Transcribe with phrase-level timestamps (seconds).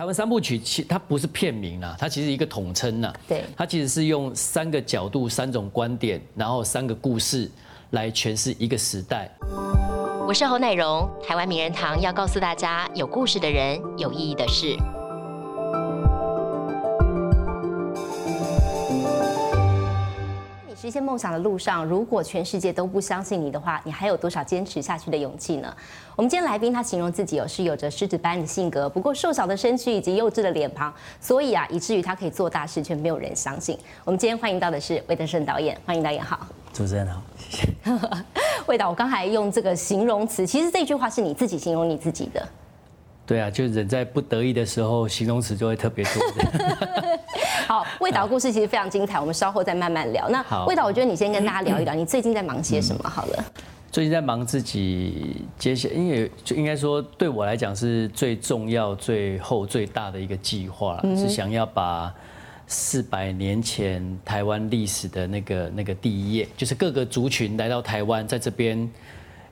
[0.00, 3.12] 台湾三部曲，其它不是片名啊，它其实一个统称呐。
[3.28, 7.50] 对，它其实是用三个角度、三种观点，然后三个故事
[7.90, 9.30] 来诠释一个时代。
[10.26, 14.74] 我是侯乃荣，台湾名人堂要告诉大家，有故事的人，有意义的事。
[20.90, 25.72] 实现梦想的路上，如果全世界都不相信你的话，你还有多少坚持下去的勇气呢？
[26.16, 33.78] 我们今天来宾他形容自己有是有着狮子般的性格，不过瘦小的身躯以及幼稚的脸庞，所以啊，以至于他可以做大事，却没有人相信。
[34.04, 36.44] 我们今天欢迎到的是魏德胜导演，欢迎导演好。
[36.72, 37.68] 主持人好， 谢谢。
[38.66, 42.44] 魏导，我刚才用这个形容词，其实这句话是你自己形容你自己的。
[43.24, 46.14] 对啊，就人在不得意的时候，形容词就会特别多。
[47.66, 50.28] 好，味道故事其实非常精彩，我们稍后再慢慢聊。
[50.28, 53.08] 那味道，我觉得你先跟大家聊一聊，你最近在忙些什么？
[53.08, 53.44] 好了，
[53.90, 62.12] 最近在忙自己接下，因为就应该说对我来讲是最重要、最后最大的一个计划，是想要把
[62.66, 68.90] 四百年前台湾历史的那个那个第一页，就是各个族群来到台湾，在这边。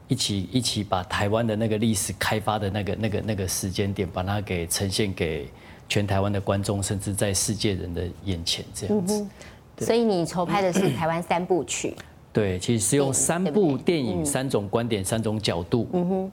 [0.07, 5.47] 一起一起把台湾的那个历史开发的那个那个那个时间点，把它给呈现给
[5.89, 9.27] 全台湾的观众，甚至在世界人的眼前这样子。
[9.79, 11.95] 所以你筹拍的是台湾三部曲。
[12.31, 16.29] 对，其实是用三部电影、三种观点、三种角度，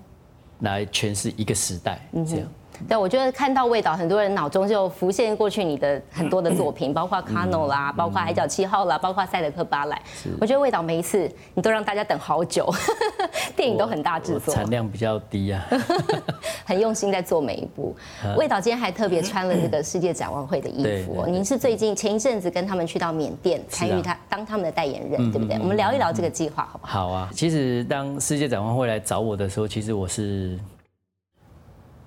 [0.60, 2.46] 来诠释一个时代这样。
[2.88, 9.96] 对，我觉得看到味道，很多人脑中就浮现过去你的很多的作品， 包括《卡诺》啦，包括《海角七号》啦，包括《塞德克巴莱》。
[10.40, 12.72] 我觉得味道每一次你都让大家等好久，
[13.56, 15.64] 电影都很大制作，产量比较低啊，
[16.64, 17.94] 很用心在做每一部。
[18.36, 25.58] 味道今天还特别穿了这个世界展望会的衣服，您是最近前一阵子跟他们去到缅甸参与他当他们的代言人，对不对？
[25.58, 27.06] 我们聊一聊这个计划好不好？
[27.06, 30.58] 好啊，其实当世界展望会来找我的时候，其实我是。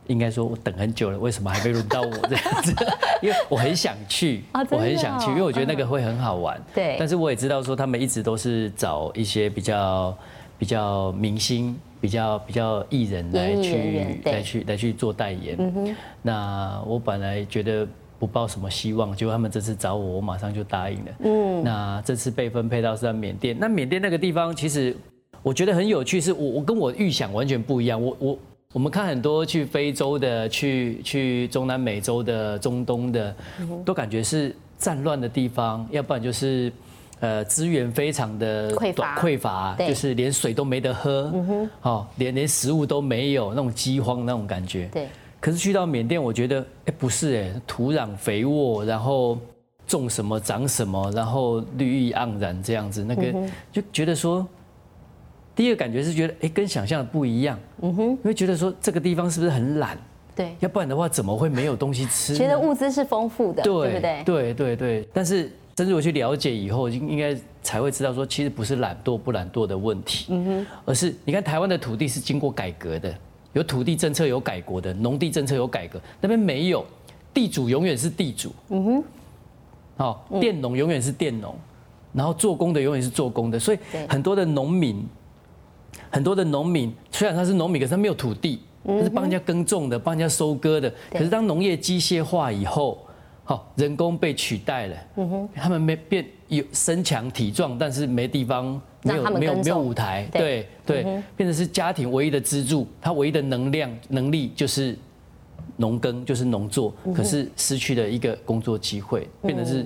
[0.09, 2.73] 应该说，我等很久了，为什么还没轮到我这样子？
[3.21, 6.59] 因为我很想去， 我很想去，因为我觉得那个会很好玩。
[6.73, 6.95] 对。
[6.97, 10.17] 但是我也知道说，他们一直都是找一些比较
[10.58, 15.95] 比较明星、比较比较艺人来去来去来去做代言。
[16.23, 17.87] 那我本来觉得
[18.17, 21.11] 不抱什么希望，结果他们这次找我，我马上就答应了。
[21.19, 21.64] 嗯。
[21.64, 24.98] 那这次被分配到是在缅甸，那缅甸那个地方其实
[25.43, 28.02] 我觉得很有趣，是我我跟我预想完全不一样。
[28.02, 28.39] 我我。
[28.75, 33.35] 我们看很多去非洲的、去去中南美洲的、中东的，
[33.83, 36.71] 都感觉是战乱的地方，要不然就是
[37.19, 41.33] 呃资源非常的匮乏，匮乏，就是连水都没得喝，
[41.81, 44.87] 哦，连连食物都没有，那种饥荒那种感觉。
[44.93, 45.07] 对。
[45.39, 49.36] 可是去到缅甸，我觉得哎不是哎，土壤肥沃，然后
[49.87, 53.33] 种什么长什么，然后绿意盎然这样子，那个
[53.71, 54.47] 就觉得说。
[55.59, 57.59] 第一个感觉是觉得，哎，跟想象的不一样。
[57.81, 59.97] 嗯哼，会觉得说这个地方是不是很懒？
[60.33, 62.33] 对，要不然的话怎么会没有东西吃？
[62.33, 64.23] 觉得物资是丰富的，对不对？
[64.23, 65.09] 对对对。
[65.11, 73.14] 但是深入去了解以后，应应该才会知道说，其实不是懒惰不懒惰的问题，嗯哼，而是你看台湾的土地是经过改革的，
[73.52, 76.86] 有土地政策有改革的，农地政策有改革，那边没有，
[77.33, 79.03] 地主永远是地主，嗯哼，
[79.98, 81.53] 好，佃农永远是佃农，
[82.14, 85.05] 然后做工的永远是做工的，所以很多的农民。
[86.09, 90.92] 很多的农民虽然他是农民，可是他没有土地，他是帮人家耕种的，帮人家收割的。
[91.11, 93.05] 可是当农业机械化以后，
[93.43, 94.95] 好，人工被取代了，
[95.55, 100.67] 他们没变有身强体壮，但是没地方，没有没有没有舞台，对。
[100.86, 101.03] 对，
[101.37, 104.98] 变成是家庭唯一的支柱，他唯一的能量能力就是
[105.77, 109.86] 农耕，就是农作，可是失去了一个工作机会，变成是。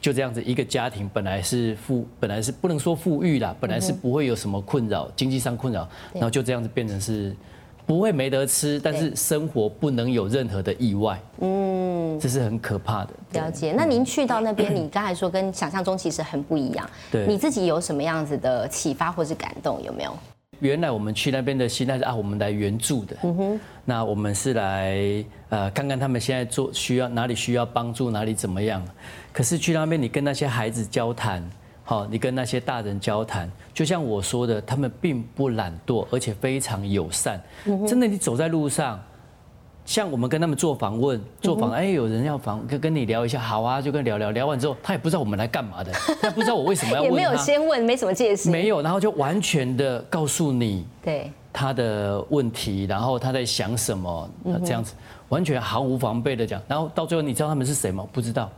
[0.00, 7.34] 就这样子，一个家庭本来是富，本来是不能说富裕啦，本来是不会有什么困扰，经济上困扰，然后就这样子变成是
[7.84, 13.10] 不会没得吃，但是生活不能有任何的意外，嗯，这是很可怕的。
[13.32, 13.72] 了解。
[13.76, 19.82] 那您去到那边，你刚才说跟想象中其实很不一样，对，你自己有什么样子的启发或是感动？
[19.82, 20.16] 有没有？
[20.60, 23.16] 原来我们去那边的心态是啊，我们来援助的。
[23.22, 23.60] 嗯哼。
[23.84, 28.84] 那我们是来呃看看他们现在做需要哪里需要帮助，哪里怎么样。
[29.38, 31.48] 可是去那边，你跟那些孩子交谈，
[31.84, 37.40] 好，你跟那些大人交谈，就像我说的，他们并不懒惰，而且非常友善。
[37.64, 39.00] 嗯真的，你走在路上。
[39.86, 51.30] 像我们跟他们做访问，做访，哎，有人要访，跟跟你聊一下，好啊，就跟聊聊，聊完之后，他也不知道我们来干嘛的，他不知道我为什么要问也没有先问，没什么介绍，没有，然后就完全的告诉你，对。
[51.50, 54.30] 他的问题，然后他在想什么，
[54.64, 54.94] 这样子，
[55.28, 58.06] 完全毫无防备的讲，然后到最后，你知道他们是谁吗？
[58.12, 58.50] 不知道，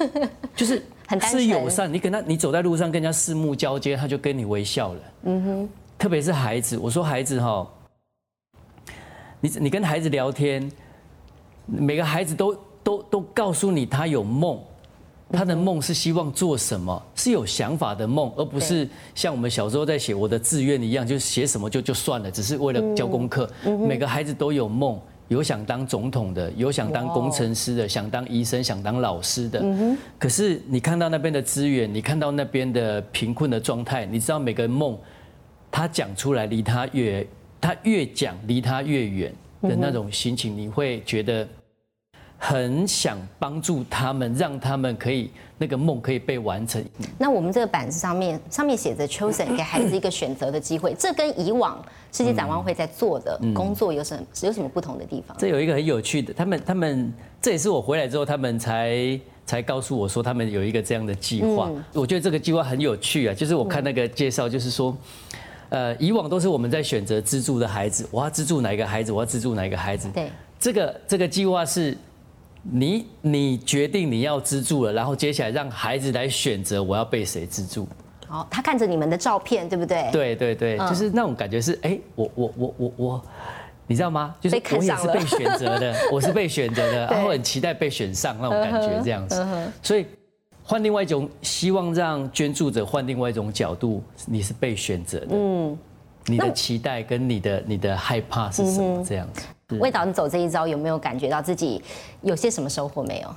[0.56, 5.68] 就是很是友善，你跟他，你走在路上跟人家四目交接，他就跟你微笑了，嗯哼，
[5.98, 7.66] 特别是孩子，我说孩子哈。
[9.40, 10.72] 你你跟孩子聊天，
[11.66, 14.58] 每个孩子都都都告诉你他有梦，
[15.30, 23.46] 他的梦是希望做什么，是有想法的梦，而不是像我们小时候在写我的志愿一样，就写什么就就算了，只是为了交功课。
[23.86, 24.98] 每个孩子都有梦，
[25.28, 29.64] 有想当总统的，有想当工程师的，想当医生，想当老师的。
[30.18, 34.98] 可是你看到那边的资源，你看到那边的贫困的状态，你知道每个梦，
[35.70, 37.26] 他讲出来离他越，
[37.60, 39.32] 他越讲离他越远
[39.62, 41.48] 的那种心情，你会觉得。
[42.46, 46.84] 很想帮助他们，让他们可以那个梦可以被完成。
[47.16, 50.94] 那我们这个板子上面上面写着 “chosen”， 给孩子一个选择的机会。
[50.98, 51.82] 这跟以往
[52.12, 55.34] 世界展望会在做的工作有什么有什么不同的地方？
[55.38, 57.10] 这有一个很有趣的，他们他们
[57.40, 61.70] 这也是我回来之后，他们才才告诉我说，他们有一个这样的计划。
[61.94, 64.94] 我觉得这个计划很有趣啊，就是我看那个介绍，就是说，
[65.70, 70.10] 呃，以往都是我们在选择资助的孩子，我要资助哪一个孩子，我要资助哪一个孩子。
[70.10, 70.30] 对，
[70.60, 71.96] 这个这个计划是。
[72.70, 77.86] 你你决定你要资助了，然后接下来让孩子来选择我要被谁资助。
[78.26, 80.08] 好，他看着你们的照片，对不对？
[80.10, 83.22] 对对对，就是那种感觉是，哎，我我我我我，
[83.86, 84.34] 你知道吗？
[84.40, 89.46] 就是我也是被选择的， 我是被选择的，然后很期待被选上那种感觉，这样子。
[89.82, 90.06] 所以
[90.62, 95.28] 换另外一种，希望让捐助者换另外一种角度，你是被选择的。
[95.32, 95.78] 嗯，
[96.26, 99.04] 你的期待跟你的你的害怕是什么？
[99.04, 99.78] 这样子。
[99.78, 101.82] 魏导，你走这一招有没有感觉到自己
[102.22, 103.34] 有些什么收获没有？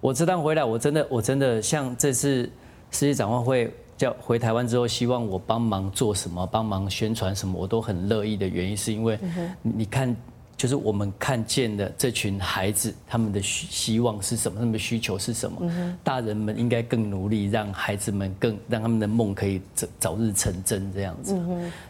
[0.00, 2.50] 我这趟回来，我真的，我真的像这次
[2.90, 9.18] 世界展望会叫回台湾之后，希望我帮忙做什么，帮忙宣传什么，我都很乐意的原因，是因为
[9.62, 10.14] 你看，
[10.62, 15.98] 就是我们看见的这群孩子，他们的希望是什么，他们的需求是什么？
[16.04, 21.36] 大人们应该更努力，让孩子们更让他们的梦可以早早日成真，这样子。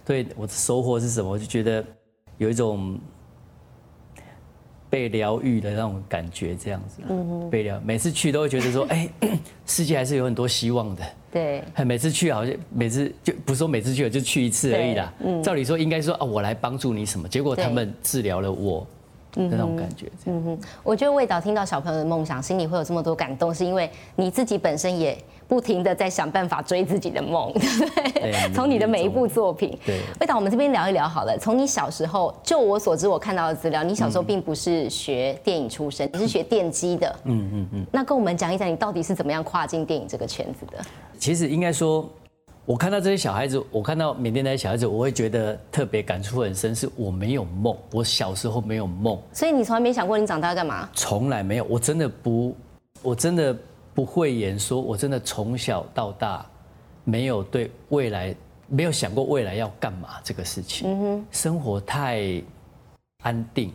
[0.06, 1.28] 对，我的收获是什么？
[1.28, 1.84] 我就觉得
[2.38, 2.98] 有一种。
[4.88, 7.00] 被疗愈的那种感觉，这样子，
[7.50, 7.80] 被疗。
[7.82, 9.08] 每次去都会觉得说，哎，
[9.64, 11.02] 世界还是有很多希望的。
[11.32, 15.12] 对，每次去好像每次就不是说每次去了就去一次而已啦。
[15.42, 18.86] 照理说应该说啊，我来帮助你什么，结果他们治疗了我。
[19.34, 25.16] 那种感觉，嗯哼，我觉得魏导听到小朋友的梦想，心里会有这么多感动，是因为你自己本身也
[25.52, 28.52] 不停的在想办法追自己的梦， 对不对？
[28.54, 31.36] 从你的每一部作品，对，魏导，我们这边聊一聊好了。
[31.38, 37.86] 从你小时候，就我所知，我看到的资料，你小时候并不是学电影出身，你是学电机的，嗯嗯嗯。
[37.92, 40.78] 那跟我们讲一讲，你到底是怎么样跨进电影这个圈子的？
[41.18, 42.08] 其实应该说。
[42.64, 46.72] 我看到这些小孩子，我看到缅甸那些小孩子，我会觉得特别感触很深。
[46.72, 50.88] 是我没有梦，我小时候没有梦，所以你从来没想过你长大要干嘛？
[50.94, 52.54] 从来没有，我真的不，
[53.02, 53.54] 我真的
[53.94, 56.44] 不会言说，我真的从小到大
[57.04, 58.34] 没有对未来
[58.68, 60.88] 没有想过未来要干嘛这个事情。
[60.88, 62.42] 嗯哼，生活太
[63.22, 63.72] 安定，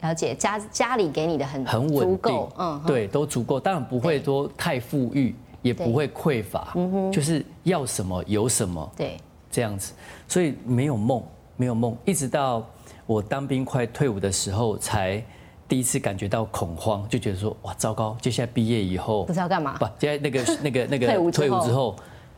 [0.00, 5.34] 了解家家里给你的很很稳定，嗯，对，都足够，当然不会说太富裕。
[5.60, 6.72] 也不会匮乏，
[7.12, 9.16] 就是要什么有什么，对，
[9.50, 9.92] 这样子，
[10.28, 11.20] 所以没有梦，
[11.56, 12.64] 没有梦，一直到
[13.06, 15.22] 我当兵快退伍的时候，才
[15.68, 21.94] 第一次感觉到恐慌，就觉得说哇糟糕，接下来毕业以后不知道干嘛，不，接下来那个 那个那个退伍之后，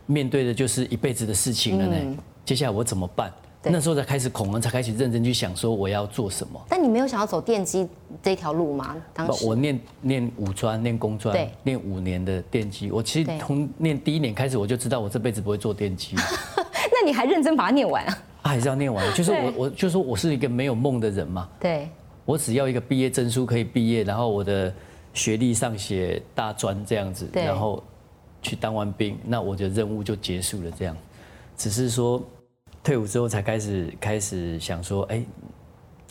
[0.06, 1.97] 面对的就是一辈子的事情了呢，
[2.44, 3.32] 接下来我怎么办？
[3.62, 6.59] 那时候才开始恐慌，才开始认真去想说我要做什么。
[6.67, 7.87] 但你没有想要走电机
[8.23, 8.97] 这条路吗？
[9.12, 12.91] 当时我念念五专，念工专，念五年的电机。
[12.91, 16.17] 我其实从念第一年开始，我就知道我这辈子不会做电机。
[16.91, 18.19] 那你还认真把它念完啊？
[18.43, 19.15] 还是要念完？
[19.15, 21.46] 就是我， 我就说我是一个没有梦的人嘛。
[21.60, 21.87] 对。
[22.24, 24.72] 我只要一个毕业证书可以毕业，然后我的
[25.15, 27.82] 学历上写大专这样子，然后
[28.43, 30.70] 去当完兵，那我的任务就结束了。
[30.70, 30.96] 这样，
[31.56, 32.22] 只是说。
[32.82, 35.22] 退伍之后才开始开始想说，哎，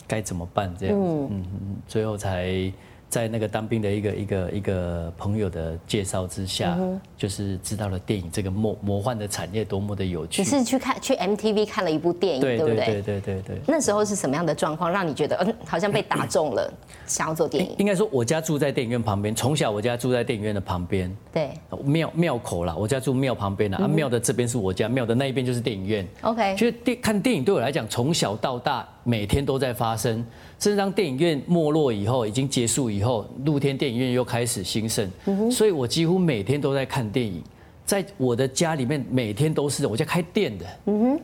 [0.06, 2.72] 该怎么办这样子，嗯嗯，最后才。
[3.10, 6.78] 在那个当兵的一个一个一个朋友的介绍之下，
[7.16, 10.40] 就是知道了电影这个魔魔幻的产业多么的有趣。
[10.40, 12.74] 你是去看去 MTV 看了一部电影，对不对？
[12.74, 13.60] 对对对对。
[13.66, 16.72] 那时候是什么样的状况，让你觉得嗯，好像被打中了，
[17.04, 17.74] 想要做电影？
[17.78, 21.14] 应该说，我家住在电影院旁边，从小我家住在电影院的旁边。
[21.32, 21.50] 对。
[21.82, 26.06] 庙庙口啦，我家住庙旁边的啊，庙的这边是我家，庙的那一边就是电影院。
[26.22, 26.54] OK。
[26.56, 30.24] 其实电看电影对我来讲，从小到大每天都在发生。
[30.58, 35.10] 甚至当电影院没落以后，已经结束以后，露天电影院又开始兴盛，
[35.50, 37.42] 所以我几乎每天都在看电影，
[37.84, 41.20] 在我的家里面每天都是我家开店的，嗯哼，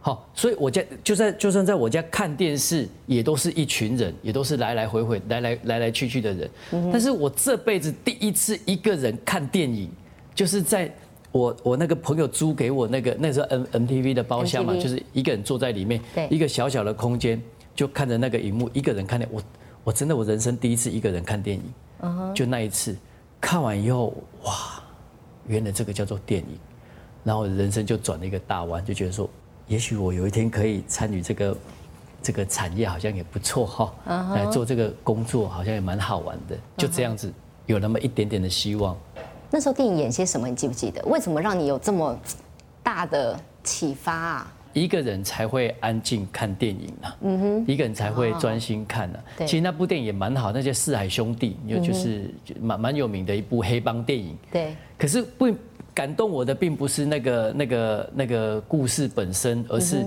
[0.00, 6.50] 好，所以我家就在就算在我家看电视，也都是一群人，也都是来来回回来来来来去去的人，
[6.90, 9.90] 但是我这辈子第一次一个人看电影，
[10.34, 10.90] 就是在
[11.32, 17.40] 我我那个朋友租给我那个那时候 M M T V 的包厢嘛，就是一个人坐在里面，一个小小的空间。
[17.72, 19.42] 就看着那个荧幕，一个人看的，我
[19.84, 22.94] 我真的我人生第一次一个人看电影，就那一次
[23.40, 24.82] 看完以后，哇，
[25.46, 26.58] 原来这个叫做电影，
[27.24, 29.30] 然后人生就转了一个大弯，就觉得说，
[29.66, 31.56] 也许我有一天可以参与这个
[32.20, 33.94] 这个产业，好像也不错哈，
[34.34, 37.32] 来做这个工作好像也蛮好玩的，就这样子
[37.64, 38.94] 有那么一点点的希望。
[39.50, 40.48] 那时候电影演些什么？
[40.48, 41.02] 你记不记得？
[41.06, 42.18] 为什么让你有这么
[42.82, 44.52] 大的启发啊？
[44.72, 49.18] 一个人才会安静看电影啊，嗯哼，一个人才会专心看啊。
[49.40, 54.36] 其实那部电影也蛮好，那些四海兄弟，就就是蛮蛮有名的一部黑帮电影。
[54.52, 54.76] 对。
[54.96, 55.52] 可是不
[55.92, 60.06] 感动我的，并不是那个那个那个故事本身，而是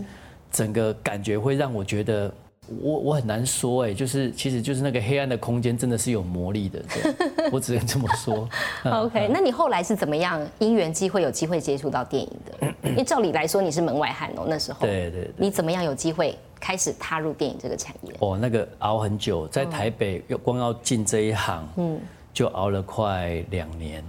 [0.49, 2.33] 整个感觉会让我觉得。
[2.81, 6.81] 我我很难说哎，就是其实就是那个黑暗的空间真的是有魔力的，
[7.51, 8.47] 我只能这么说。
[8.85, 12.73] OK，那你后来是怎么样因缘机会有机会接触到电影的？
[12.89, 14.79] 因为照理来说你是门外汉哦，那时候。
[14.81, 15.29] 对对。
[15.37, 18.13] 你怎么样有机会开始踏入电影这个产业？
[18.19, 21.99] 哦，那个熬很久，在台北要光要进这一行，嗯，
[22.33, 24.03] 就熬了快两年，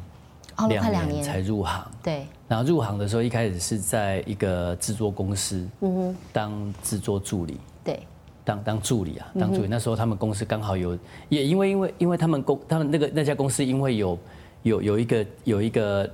[0.56, 1.84] 熬了快两年才入行。
[2.02, 2.26] 对。
[2.46, 7.58] 然后入行的时候，一开始是在一个制作公司，嗯哼，当制作助理。
[7.82, 8.00] 对。
[8.44, 9.68] 当当助理啊，当助理。
[9.68, 10.96] 那时候他们公司刚好有，
[11.30, 14.18] 也因为因为因为他们公他们那个那家公司因为有
[14.62, 16.08] 有有一个有一个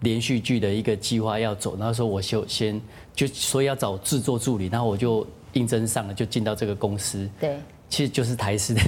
[0.00, 2.80] 连续剧的一个计划要走，那时候我就先
[3.14, 7.28] 就所以要找制作助理，然后我就应征上了，就进到这个公司。
[7.38, 7.58] 对，
[7.90, 8.80] 其实就是台式的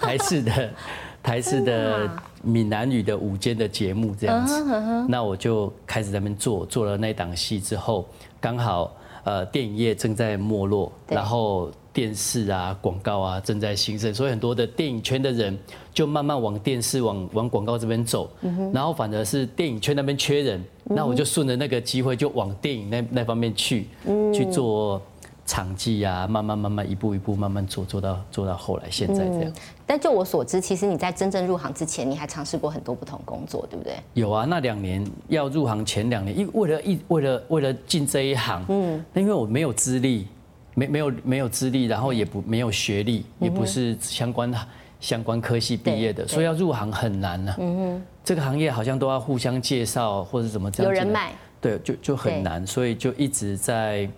[0.00, 0.70] 台式的
[1.24, 2.08] 台式的
[2.42, 4.64] 闽南语的午间的节目这样子。
[5.08, 8.06] 那我就开始在那边做，做了那档戏之后，
[8.40, 11.68] 刚好呃电影业正在没落，然后。
[11.92, 15.56] 电视啊，广告啊，正在兴盛，所以很多的电影圈的人
[15.92, 18.30] 就慢慢往电视、往往广告这边走。
[18.72, 23.86] 然后反而是电影圈那边缺人，那我就顺着那个机会就往电影那那方面去，
[24.32, 25.00] 去做
[25.44, 29.52] 场记啊，慢慢慢慢一步一步慢慢做，做到做到后来现在这样。
[29.84, 33.92] 但就我所知，其实你在真正入行之前，你还尝试过很多不同工作，对不对？
[34.14, 40.26] 有啊，那两年要入行前两年，因为了一为了为了进这一行，嗯，那因为我没有资历。
[40.74, 44.52] 没没有没有资历，然后也不没有学历，也不是相关
[45.00, 47.54] 相关科系毕业的，所以要入行很难呢。
[47.58, 50.92] 嗯哼，这个行业好像都要互相介绍或者怎么这样。
[50.92, 51.32] 有人脉。
[51.60, 54.08] 对，就就很难，所以就一直在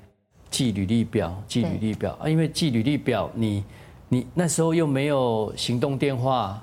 [0.48, 3.64] 记履历表，记履历表啊，因为记履历表，你
[4.08, 6.62] 你那时候又没有行动电话，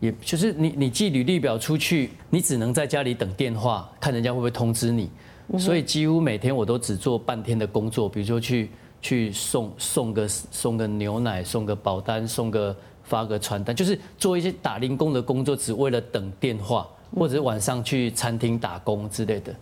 [0.00, 5.10] 也就是你你寄履历表出去，你只能在家里等电话，看人家会不会通知你，
[5.58, 8.70] 所以几乎每天我都只做半天的工作，比如说去。
[9.02, 19.54] 去送送个送个牛奶，送个保单，送个发个传单，就是做一些打零工的工作，只为了等电话，或者是晚上去餐厅打工之类的，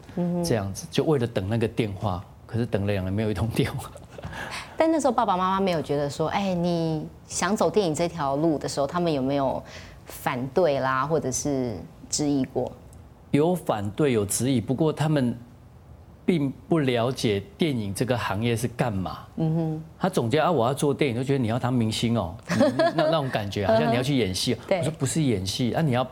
[0.45, 2.23] 这样子就为了等那个电话。
[2.47, 3.91] 可是等了两年没有一通电话。
[4.77, 9.63] 但那时候爸爸妈妈没有觉得说，哎，你想走电影这条路的时候，他们有没有
[10.05, 11.77] 反对啦，或者是
[12.11, 12.71] 质疑过？
[13.31, 15.35] 有反对，有质疑，不过他们。
[16.31, 19.19] 并不了解电影这个行业是干嘛。
[19.37, 22.37] 嗯哼，他总结啊，我要做电影，就觉得你要当明星哦，
[22.95, 24.57] 那那种感觉好像你要去演戏。
[24.69, 26.07] 我说不是演戏，啊，你要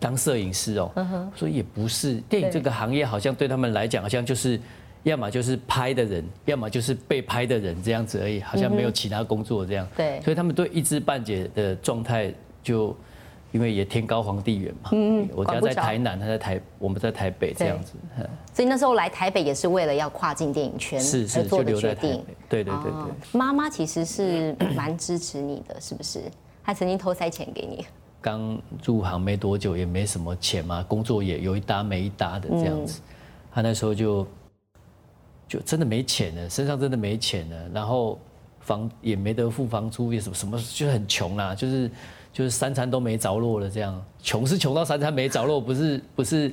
[0.00, 0.90] 当摄影师哦。
[0.96, 4.60] 嗯哼，所以也不是电影这个行业，好像对他们来讲，好像就是
[5.04, 9.86] 要么就是拍的人，要么就是被拍的人这样子而已，好像没有其他工作这样。
[9.96, 12.96] 对，所以他们对一知半解的状态就。
[13.52, 17.94] 因为也天高皇帝远嘛，嗯我家在台南，他在台，我们在台北这样子。
[18.52, 22.24] 所以那时候来台北也是为了要跨境电影圈是是做的决定。
[22.48, 23.38] 对对对对。
[23.38, 26.22] 妈妈其实是 蛮支持你的，是不是？
[26.62, 27.84] 她曾经偷塞钱给你。
[28.20, 33.00] 刚入行没多久，也没什么钱嘛，工作也有一搭没一搭的这样子。
[33.52, 34.24] 他那时候就
[35.48, 38.16] 就真的没钱了，身上真的没钱了，然后
[38.60, 41.90] 房也没得付房租，也什么什么就很穷啦，就是。
[42.32, 46.52] 就是三餐都没着落了，这样穷是穷到三餐没着落，不是不是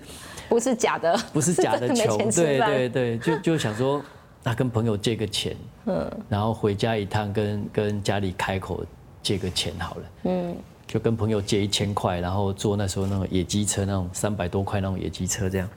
[0.50, 4.01] 不是假的，不是假的 穷，对对对，就就想说，
[4.43, 5.55] 那跟朋友借个钱，
[5.86, 8.84] 嗯，然后回家一趟，跟跟家里开口
[9.22, 10.55] 借个钱好了，嗯，
[10.88, 15.69] 就跟朋友借一千块，然后坐那时候那种野鸡车，那种三百多块那种野鸡车，这样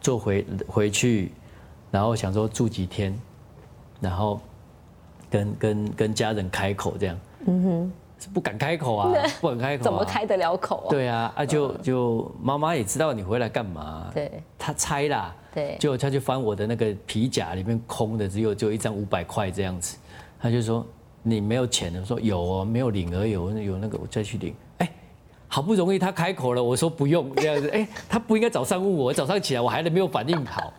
[0.00, 1.32] 坐回回去，
[1.90, 3.18] 然后想说住几天，
[4.00, 4.40] 然后
[5.28, 7.92] 跟跟跟家人开口这样，嗯哼。
[8.28, 10.90] 不敢开口啊， 不敢开口，怎么开得了口啊？
[10.90, 19.96] 对啊，啊就就妈妈也知道你回来干嘛，对，她猜啦，对，就她就翻我的那个皮夹里面空的，只有就一张五百块这样子，
[20.40, 20.86] 她就说
[21.22, 21.92] 你没有钱。
[21.92, 24.90] 了，说有哦，没有领而有有那个我再去领，哎，
[25.48, 30.72] 好不容易他开口了，我说不用这样子，哎，他不应该早上问我，早上起来我还没有反应好，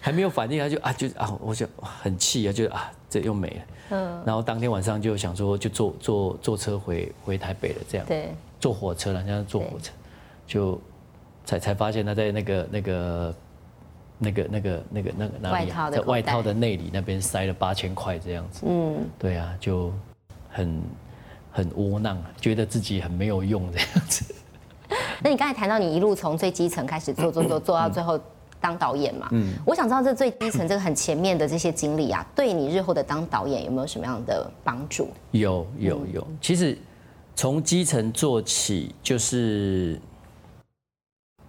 [0.00, 3.62] 还没有反应他就啊就啊我就很气啊就啊这又没了。
[3.90, 8.06] 嗯，然后当天晚上就想说，就坐坐坐车回回台北了，这样。
[8.06, 9.92] 对，坐火车了，现在坐火车，
[10.46, 10.80] 就
[11.44, 13.34] 才才发现他在那个那个
[14.18, 18.64] 那个那个那个那个哪里啊，在外套的内里那边塞了八千块这样子。
[18.68, 19.92] 嗯，对啊，就
[20.48, 20.80] 很
[21.50, 24.34] 很窝囊，觉得自己很没有用这样子。
[25.22, 28.18] 那你刚才谈到你一路从最基层开始做做做做到最后
[28.60, 29.28] 当导演嘛？
[29.32, 35.08] 嗯，我想知道这最基层这个很前面的这些经历啊， 对你日后的当导演有没有什么样的帮助？
[35.30, 36.76] 有有有，其实
[37.34, 39.98] 从基层做起就是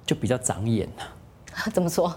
[0.06, 1.04] 就比较长眼呐。
[1.74, 2.14] 怎么说？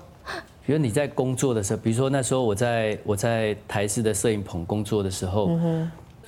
[0.65, 5.51] 比如你在工作的时候，比如说那时候我在我在台视的摄影棚工作的时候。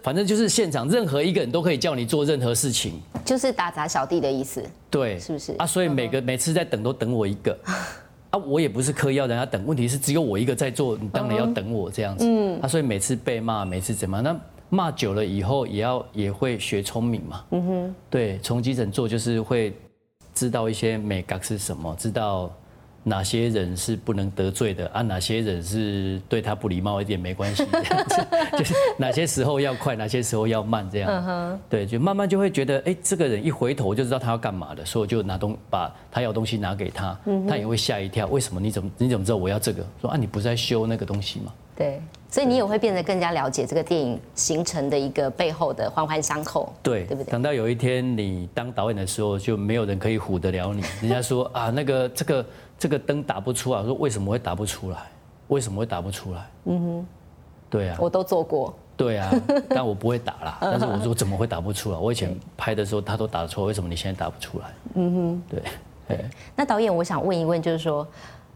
[0.02, 5.66] 反正就是现场任何一个人都可以叫你做任何事情，就是打杂小弟的意思，对，是不是啊？
[5.66, 7.58] 所以每个每次在等都等我一个，
[8.30, 14.37] 啊，我也不是刻意要人家等，问题是只有我一个在做，你当然要等我这样子，嗯，啊，所以每次被骂，每次怎么，那
[14.68, 19.73] 骂久了以后也要也会学聪明嘛，嗯哼，对，从基层做就是会
[20.35, 22.50] 知道一些美感是什么，知道。
[23.09, 25.01] 哪些人是不能得罪的啊？
[25.01, 27.65] 哪些人是对他不礼貌一点没关系？
[28.59, 31.61] 就是哪些时候要快，哪些时候要慢，这样。
[31.71, 37.17] 对，就慢慢就会觉得，哎，这个人一回头就知道他要干嘛的，所以我就拿东把他要东西拿给他，
[37.49, 38.27] 他也会吓一跳。
[38.27, 38.61] 为什么？
[38.61, 39.87] 你怎么你怎么知道我要这个？
[40.01, 41.55] 说啊，你不是在修那个东西吗？
[41.77, 46.73] 对，所以你也会变得更加了解这个电影形成的一个背后的环环相扣。
[46.83, 47.31] 对，对不对？
[47.31, 50.83] 等到有一天你当导演的时候，就没有人可以唬得了你。
[51.03, 52.45] 人家说啊，那个这个。
[52.78, 54.99] 这个灯打不出来，说为什么会打不出来？
[55.49, 56.50] 为什么会打不出来？
[56.64, 57.06] 嗯哼，
[57.71, 58.75] 对啊，我都做过。
[58.97, 59.30] 对啊，
[59.68, 60.59] 但我不会打啦。
[60.61, 61.99] 但是我说怎么会打不出来？
[61.99, 64.66] 我以前拍的时候他都打错，为什么你现在打不出来？
[64.95, 65.62] 嗯哼，对。
[66.09, 66.25] 对。
[66.54, 68.06] 那导演，我想问一问，就是说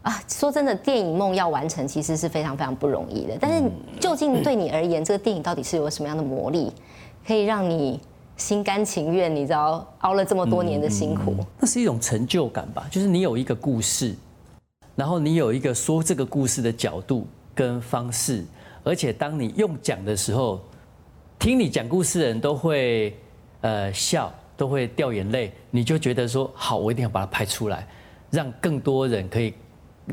[0.01, 3.37] 啊，说真的，电影梦要完成其实是非常非常不容易的。
[3.39, 6.73] 但是究竟对你而言，这个电影到底是有什么样的魔力，
[7.25, 7.99] 可以让你？
[8.37, 12.87] 心甘情愿，你知道熬了这么多年的辛苦，那是一种成就感吧？
[12.89, 14.15] 就是你有一个故事，
[14.95, 18.43] 然后你有一个说这个故事的角度跟方式，
[18.83, 20.59] 而且当你用讲的时候，
[21.37, 23.15] 听你讲故事的人都会
[23.61, 27.87] 呃笑，都会掉眼泪，你就觉得说好，我一定要把它拍出来，
[28.31, 29.53] 让更多人可以，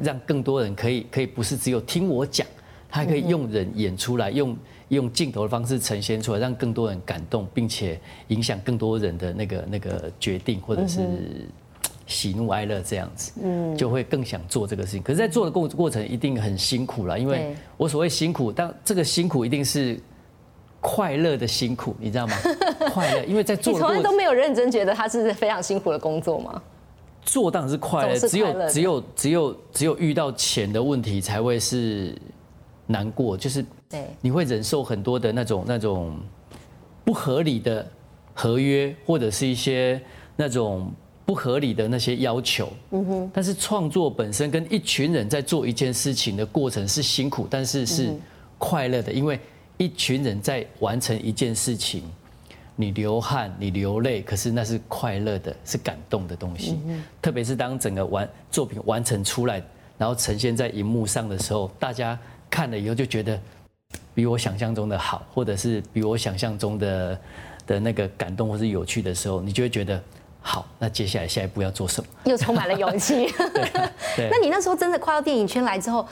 [0.02, 2.46] 让更多人可以可以不是只有听我讲，
[2.90, 4.54] 他还可以用人演出来用。
[4.88, 11.00] 用镜头的方式呈现出来，让更多人感动，并且影响更多人的那个那个决定，或者是
[12.06, 15.02] 喜怒哀乐这样子，嗯，就会更想做这个事情。
[15.02, 20.00] 可是，在做的过过程一定很辛苦了，因为我所谓辛苦，但这个辛苦一定是
[20.80, 22.34] 快乐的辛苦，你知道吗？
[22.90, 26.62] 快乐，因为在做 你从来都没有认真觉得它是非常辛苦的工作吗？
[27.22, 32.16] 做当然是快乐，只有只有只有只有遇到钱的问题才会是
[32.86, 33.62] 难过，就是。
[33.90, 36.18] 对，你会忍受很多的那种那种
[37.04, 37.86] 不合理的
[38.34, 39.98] 合约，或者是一些
[40.36, 40.92] 那种
[41.24, 42.68] 不合理的那些要求。
[42.90, 43.30] 嗯哼。
[43.32, 48.10] 但是创作本身跟一群人在做一件事情的过程是辛苦，但是是
[48.58, 49.40] 快乐的，因为
[49.78, 52.02] 一群人在完成一件事情，
[52.76, 56.78] 你流汗，你流泪，可是那是快乐的，是感动的东西。
[57.22, 59.62] 特别是当整个完作品完成出来，
[59.96, 62.18] 然后呈现在荧幕上的时候，大家
[62.50, 63.40] 看了以后就觉得。
[64.14, 67.18] 比我想象中的好，或者是比我想象中的
[67.66, 70.00] 的那个感动或是有趣的时候，你就会觉得
[70.40, 70.66] 好。
[70.78, 72.08] 那接下来下一步要做什么？
[72.24, 73.26] 又充满了勇气。
[74.16, 74.28] 对。
[74.30, 76.06] 那你那时候真的跨到电影圈来之后，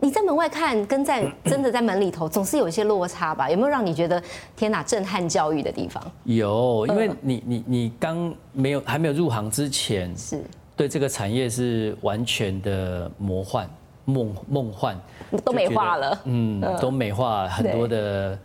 [0.00, 3.50] 你在门外看跟在真的在门里头，总是有一些落差吧？
[3.50, 4.22] 有没有让你觉得
[4.56, 6.02] 天哪，震撼教育的地方？
[6.24, 10.42] 有，因为你你你刚没有还没有入行之前，是
[10.76, 13.68] 对这个产业是完全的魔幻。
[14.08, 14.98] 梦梦幻
[15.44, 18.38] 都美化了，嗯，都美化很多的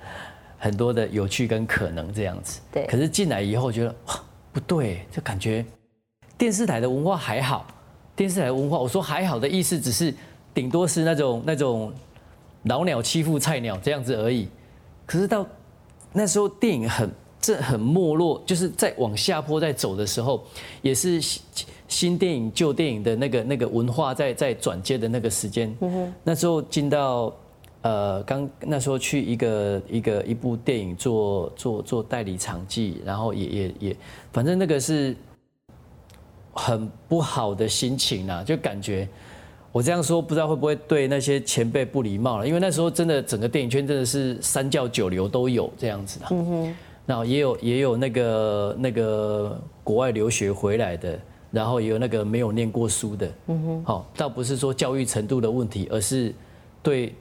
[0.59, 2.59] 很多的有趣跟可能这样子。
[2.69, 4.15] 对，可是进来以后觉得哇
[4.51, 5.65] 不对，就感觉
[6.37, 7.65] 电视台的文化还好，
[8.13, 10.13] 电视台文化，我说还好的意思只是
[10.53, 11.93] 顶多是那种那种
[12.63, 14.49] 老鸟欺负菜鸟这样子而已。
[15.05, 15.45] 可是到
[16.11, 17.09] 那时候电影很
[17.43, 20.43] 这很没落，就是在往下坡在走的时候，
[20.81, 21.21] 也是。
[21.21, 21.43] 新
[21.89, 25.71] 新电影、旧电影的那个那个文化在在转接的那个时间，
[26.23, 27.31] 那时候进到
[27.81, 33.97] 呃刚那时候去一个一个一部电影做做做代理场记，然后也也也，
[34.31, 35.15] 反正那个是
[36.53, 39.07] 很不好的心情啊，就感觉
[39.71, 46.75] 我这样说不知道会不会对那些前辈不礼貌了，因为那时候真的整个电影圈真的是三教九流都有这样子的，然
[47.17, 51.19] 后也有也有那个那个国外留学回来的。
[51.53, 56.33] 然后也有那个没有念过书的，嗯哼，好，倒不是说教育程度的问题，而是
[56.81, 57.13] 对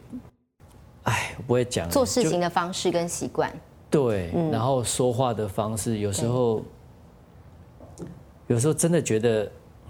[1.03, 3.53] 哎，我不会讲做事情的方式跟习惯。
[3.91, 6.63] 对，嗯然后说话的方式，有时候，
[8.47, 9.47] 有时候真的觉得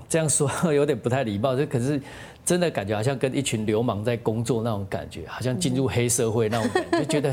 [0.09, 2.03] 这样说有点不太礼貌，就可是
[2.45, 7.33] 真的感觉好像跟一群流氓在工作那种感觉，好像进入黑社会那种感觉，就觉得，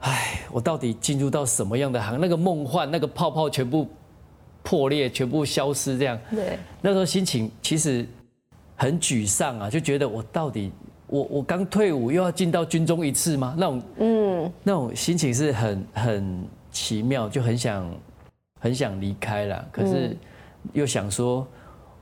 [0.00, 2.20] 哎，我到底进入到什么样的行？
[2.20, 3.88] 那个梦幻，那个泡泡全部
[4.62, 6.18] 破裂，全部消失，这样。
[6.30, 8.06] 对，那时候心情其实
[8.76, 10.70] 很沮丧啊，就觉得我到底
[11.08, 13.54] 我我刚退伍又要进到军中一次吗？
[13.58, 17.92] 那种嗯，那种心情是很很奇妙，就很想
[18.60, 20.16] 很想离开了，可是
[20.74, 21.44] 又想说，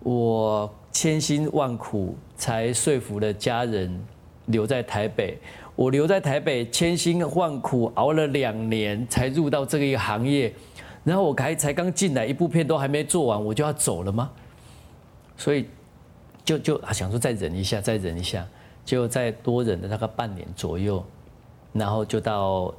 [0.00, 3.98] 我千辛万苦才说服了家人
[4.46, 5.38] 留在台北。
[5.76, 10.52] 我留在台北，千辛万苦熬了两年，才入到这个一个行业，
[11.04, 14.30] 然后我才才刚进来，一部片都还没做完，我就要走了吗？
[15.36, 15.66] 所以
[16.42, 18.46] 就就啊想说再忍一下，再忍一下，
[18.86, 21.04] 就再多忍了大概半年左右，
[21.74, 22.74] 然后就到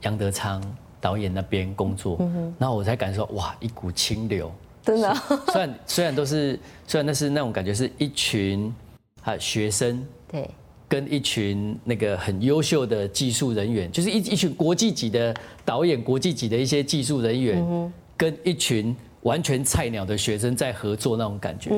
[0.00, 0.62] 杨德昌
[1.02, 2.16] 导演那边工作，
[2.58, 4.50] 然后我才感受哇一股清流，
[4.82, 5.14] 真的。
[5.48, 8.74] 虽然虽然都是虽然那是那种感觉是一群
[9.22, 10.48] 啊学生对，
[10.92, 21.70] 跟一群那个很优秀的技术人员，就是一一群国际级的导演、国际级的一些技术人员，跟一群完全菜鸟的学生在合作那种感觉。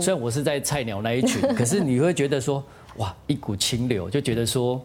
[0.00, 2.62] 虽然我是在菜鸟那一群， 可是你会觉得说，
[2.98, 4.80] 哇，一股清流，就觉得说，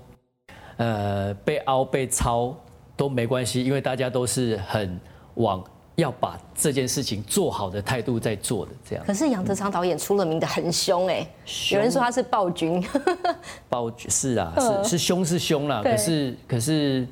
[0.78, 2.60] 呃，被凹被抄
[2.98, 5.00] 都没关系，因为大家都是很
[5.36, 5.64] 往
[5.96, 9.06] 要把这件事情做好的态度在做的，这样。
[9.06, 11.26] 可是杨德昌导演出了名的很凶哎，
[11.72, 12.86] 有人说他是暴君。
[13.70, 17.08] 暴君是啊，嗯是是凶是凶啦，可是可是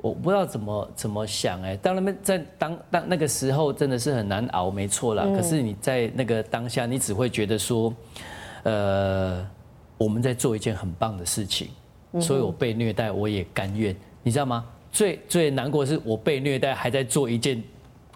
[0.00, 5.24] 我不知道怎么怎么想哎、当他们在当当那个时候真的是很难熬，没错嗯啦。
[5.38, 7.94] 可是你在那个当下，你只会觉得说，
[8.64, 9.48] 呃，
[9.96, 11.68] 我们在做一件很棒的事情，
[12.14, 13.94] 嗯所以我被虐待我也甘愿，
[14.24, 14.66] 你知道吗？
[14.92, 17.60] 最最难过的是我被虐待还在做一件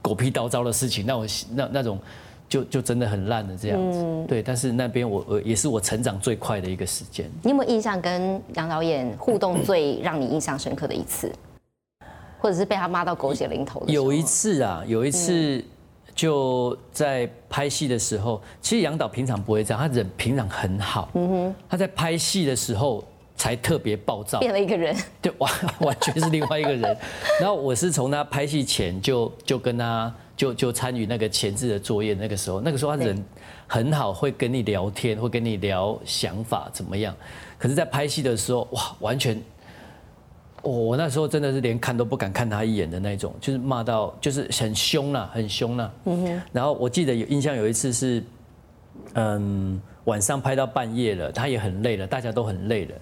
[0.01, 1.99] 狗屁叨糟的事情，那我那那种。
[2.49, 4.41] 就就真的很烂的这样子，嗯对。
[4.41, 7.29] 但是那边我我也是我成长最快的一个时间。
[7.43, 11.29] 你有没有印象跟杨导演互动最让你印象深刻的一次，
[12.39, 13.93] 或者是被他骂到狗血淋头的？
[13.93, 15.61] 有一次啊，有一次
[16.15, 21.11] 就在拍戏的时候，其实杨导平常不会这样，他人平常很好。
[21.15, 23.03] 嗯哼，他在拍戏的时候
[23.37, 26.97] 才特别暴躁，变了一个人，对完完全是另外一个人。
[27.41, 33.25] 然后我是从他拍戏前就就跟他就就参与那个前置的作业，那个时候那个时候他人
[33.67, 37.15] 很好，会跟你聊天，会跟你聊想法怎么样。
[37.59, 39.41] 可是，在拍戏的时候，哇，完全。
[40.63, 45.93] 我我那时候真的是连看都不敢看他一眼的那种，就是骂到就是很凶啦，很凶啦。
[46.07, 48.25] 嗯然后我记得有印象有一次是，
[49.15, 52.95] 嗯，晚上拍到半夜了，他也很累了，大家都很累了。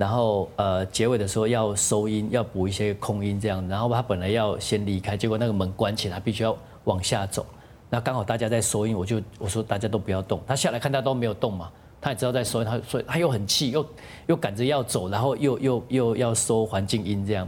[0.00, 3.68] 然后呃，结尾的时候要收音，要补一些空音这样。
[3.68, 7.44] 然后他本来要先离开，结果那个门关起来，他必须要往下走。
[7.90, 10.40] 那刚好大家在收音，我就我说大家都不要动。
[10.46, 13.86] 他下来看他都没有动嘛，他也知道在收音，他所以他又很气，又
[14.28, 17.46] 又赶着要走，然后又又又要收环境音这样。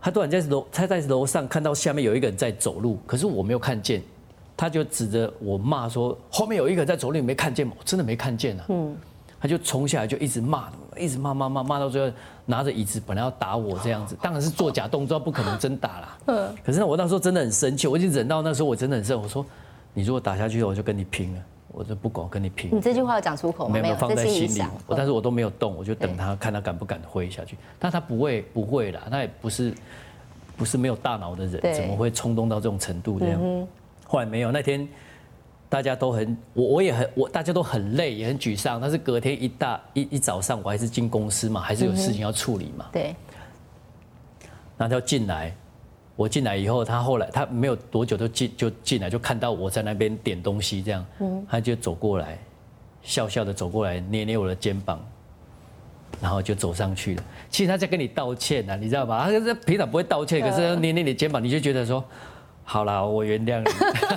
[0.00, 4.02] 他突然在楼，他在楼上看到下面有一个人在走路，可是我没有看见，
[4.56, 8.64] 他就指着我骂说：“后面有一个人在走路，你没看见吗？”我真的没看见啊。
[8.68, 8.96] 嗯，
[9.40, 16.18] 他就冲下来就一直骂，一直骂骂骂骂到最后拿着椅子本来要打我这样子，当然是做假动作，不可能真打啦。
[16.26, 19.44] 嗯，可是我那时候真的很生气，我已经忍到那时候我真的很生，我说
[19.94, 23.78] ：“你如果打下去，我就跟你拼了，我就不管，我跟你拼。”你这句话有讲出口吗？
[23.80, 27.56] 没有放在心里，我但是我都没有动，我就等他看他敢不敢挥下去。
[27.78, 29.74] 但他不会，不会啦，他也不是
[30.56, 33.66] 不是没有大脑的人，怎么会冲动到这种程度这样？
[34.06, 34.86] 后来没有，那天
[35.68, 38.80] 大家都很，我我也很，我大家都很累，也很沮丧。
[38.80, 43.14] 但是隔天一大一一早上，我还是进公司嘛，还是有事情要处理嘛，对，
[44.76, 45.54] 然后他就进来。
[46.14, 51.04] 我进来以后，他后来他没有多久就进就进来，就看到我在那边点东西，这样，
[51.46, 52.38] 他就走过来，
[53.02, 54.98] 笑笑的走过来，捏捏我的肩膀，
[56.18, 57.24] 然后就走上去了。
[57.50, 59.26] 其实他在跟你道歉啊，你知道吧？
[59.26, 62.02] 他是平常不会道歉，可是他捏捏你的肩膀，你就觉得说，
[62.68, 63.70] 好啦，我原谅你。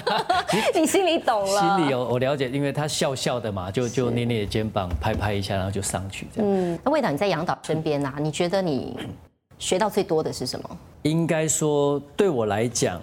[0.82, 6.52] 你心里懂了，心里有我了解，因为他笑笑的嘛，就就捏捏肩膀，拍拍一下，然后就上去这样。
[6.52, 8.98] 嗯，那魏导你在杨导身边啊、你觉得你
[9.60, 10.78] 学到最多的是什么？
[11.04, 13.00] 应该说，对我来讲，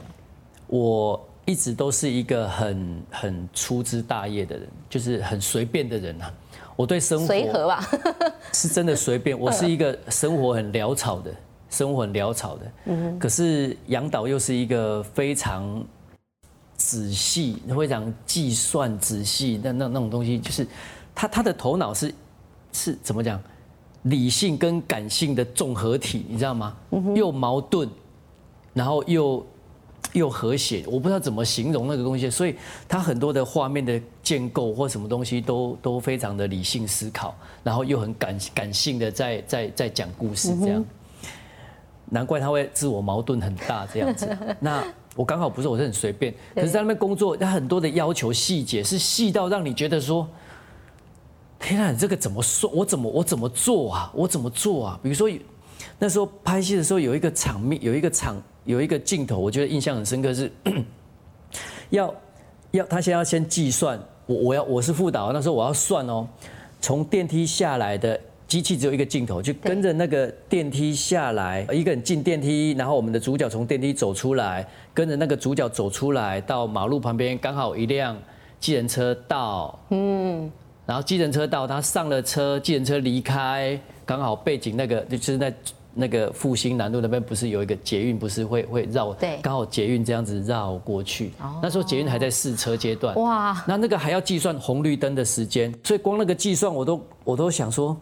[0.66, 6.30] 我一直都是一个很很粗枝大叶的人，就是很随便的人啊。
[6.74, 7.88] 我对生活随和吧，
[8.52, 11.30] 是真的随便，我是一个生活很潦草的，
[11.76, 12.72] 生活很潦草的。
[13.18, 15.84] 可是杨导又是一个非常
[16.76, 20.66] 仔细、非常计算仔细，那那那种东西，就是
[21.14, 22.14] 他他的头脑是
[22.72, 23.40] 是怎么讲？
[24.04, 26.76] 理性跟感性的综合体，你知道吗？
[27.16, 27.88] 又矛盾，
[28.72, 29.44] 然后又
[30.12, 32.54] 又和谐，我不知道怎么形容那个东西，所以
[32.86, 37.34] 他很多的画面的建构或什么东西都都非常的理性思考，
[37.64, 40.84] 然后又很感感性的在在在讲故事这样。
[42.10, 44.28] 难怪他会自我矛盾很大这样子。
[44.60, 50.28] 那我刚好不是，我是很随便， 可是在那边工作，他很多的要求细节是细到让你觉得说。
[51.58, 52.70] 天啊，你这个怎么说？
[52.70, 54.12] 我怎么我怎么做啊？
[54.14, 55.00] 我怎么做啊？
[55.02, 55.26] 比如说
[55.98, 60.52] 那时候拍戏的时候，有一个场面，有一个场，有一个镜头，我觉得印象很深刻，是
[61.88, 62.14] 要
[62.72, 66.28] 要他先要先计算，我我要我是副导，那时候我要算哦，
[66.78, 78.16] 从电梯下来的机器只有一个镜头，就跟着那个电梯下来，一个人进电梯，然后我们的主角从电梯走出来，跟着那个主角走出来到马路旁边，刚好一辆
[78.60, 80.50] 计程车到，嗯。
[80.86, 85.52] 然后计程车到，他上了车，计程车离开，刚好背景那个就是在
[85.92, 91.32] 那个复兴南路那边，不是有一个捷运，不是会会绕，对，刚好捷运这样子绕过去。
[91.60, 97.96] 那时候捷运还在试车阶段，哇，那那个还要计算红绿灯的时间，所以光那个计算我都我都想说，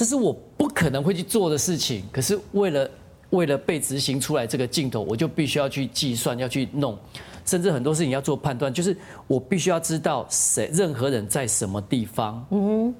[0.00, 2.02] 这是我不可能会去做的事情。
[2.10, 2.90] 可是为了
[3.28, 6.96] 为了被执行出来这个镜头，我就必须要去计算，要去弄。
[7.44, 12.94] 甚至很多事情要做判断，就是我必须要知道谁任何人在什么地方，嗯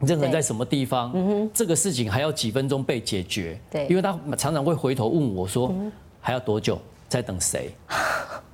[0.00, 5.74] 哼，任何人在什么地方，嗯哼，这个事情还要几分钟被解决，对，因为他常常会回头问我说，
[6.22, 7.70] 还要多久，在等谁？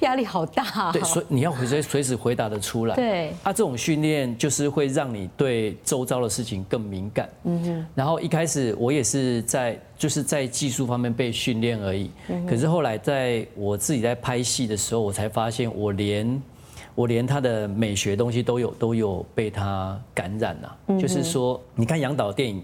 [0.00, 2.94] 压力好大，对，所以你要随随时回答的出来。
[2.94, 7.28] 对，他这种训练就是会让你对周遭的事情更敏感。
[7.44, 7.86] 嗯哼。
[7.94, 12.10] 然后一开始我也是在就是在技术方面被训练而已。
[12.28, 12.46] 嗯。
[12.46, 16.42] 可是后来在我自己在拍戏的时候，我才发现我连
[16.94, 20.76] 我连他的美学东西都有都有被他感染了。
[20.88, 20.98] 嗯。
[20.98, 22.62] 就是说，你看杨导电影，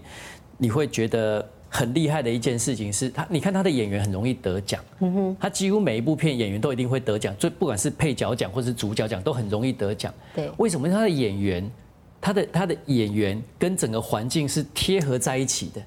[0.59, 1.47] 你会觉得。
[1.73, 4.85] 很厉害的一件事情是他，你看他的演员很容易得奖，
[5.39, 10.13] 他几乎每一部片演员都一定会得奖，最不管是配角奖或是主角奖都很容易得奖。
[10.35, 11.71] 对，为什么他的演员，
[12.21, 15.81] 他的他的演员跟整个环境是贴合在一起的，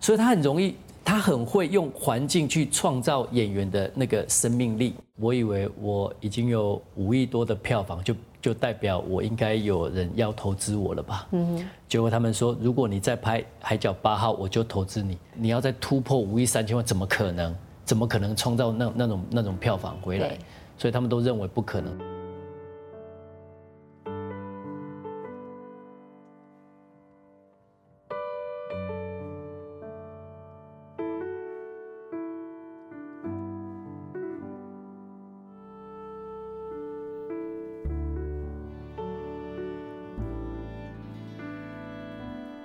[0.00, 4.94] 所以他很容易，他很会用环境去创造演员的那个生命力。
[5.16, 8.14] 我以为我已经有五亿多的票房就。
[8.40, 11.26] 就代表我应该有人要投资我了吧？
[11.32, 15.18] 嗯，结果他们说，如果你再拍《海角八号》，我就投资你。
[15.34, 17.54] 你要再突破五亿三千万，怎么可能？
[17.84, 20.38] 怎么可能创造那那种那种票房回来？
[20.78, 21.92] 所以他们都认为不可能。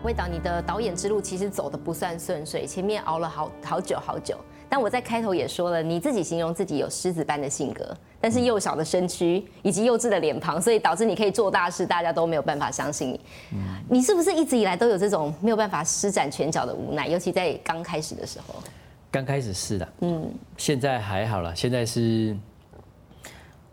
[0.05, 4.37] 魏导，你的导演之路其实走的不算顺遂，前面熬了好好久好久。
[4.69, 7.91] 但我在开头也说了，你自己形容自己有狮子般的性格，
[8.21, 13.19] 但是幼小的身躯以及幼稚的脸庞，所以导致你可以做大事，大家都没有办法相信你。
[13.89, 17.07] 你是不是一直以来都有这种没有办法施展拳脚的无奈？
[17.07, 18.53] 尤其在刚开始的时候。
[19.09, 22.37] 刚开始是的，嗯，现在还好了，现在是。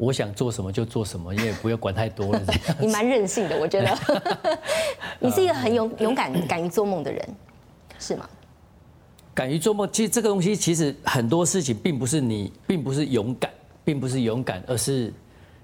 [0.02, 2.42] 我想做什么就做什么，因为不要管太多了。
[2.80, 4.58] 你蛮任性的，我觉得。
[5.20, 7.28] 你是一个很勇勇敢、敢于做梦的人，
[8.00, 8.28] 是吗？
[9.32, 13.48] 敢于做梦，其实这个东西，其实很多事情并不是你，并不是勇敢，
[13.84, 15.14] 并不是勇敢，而是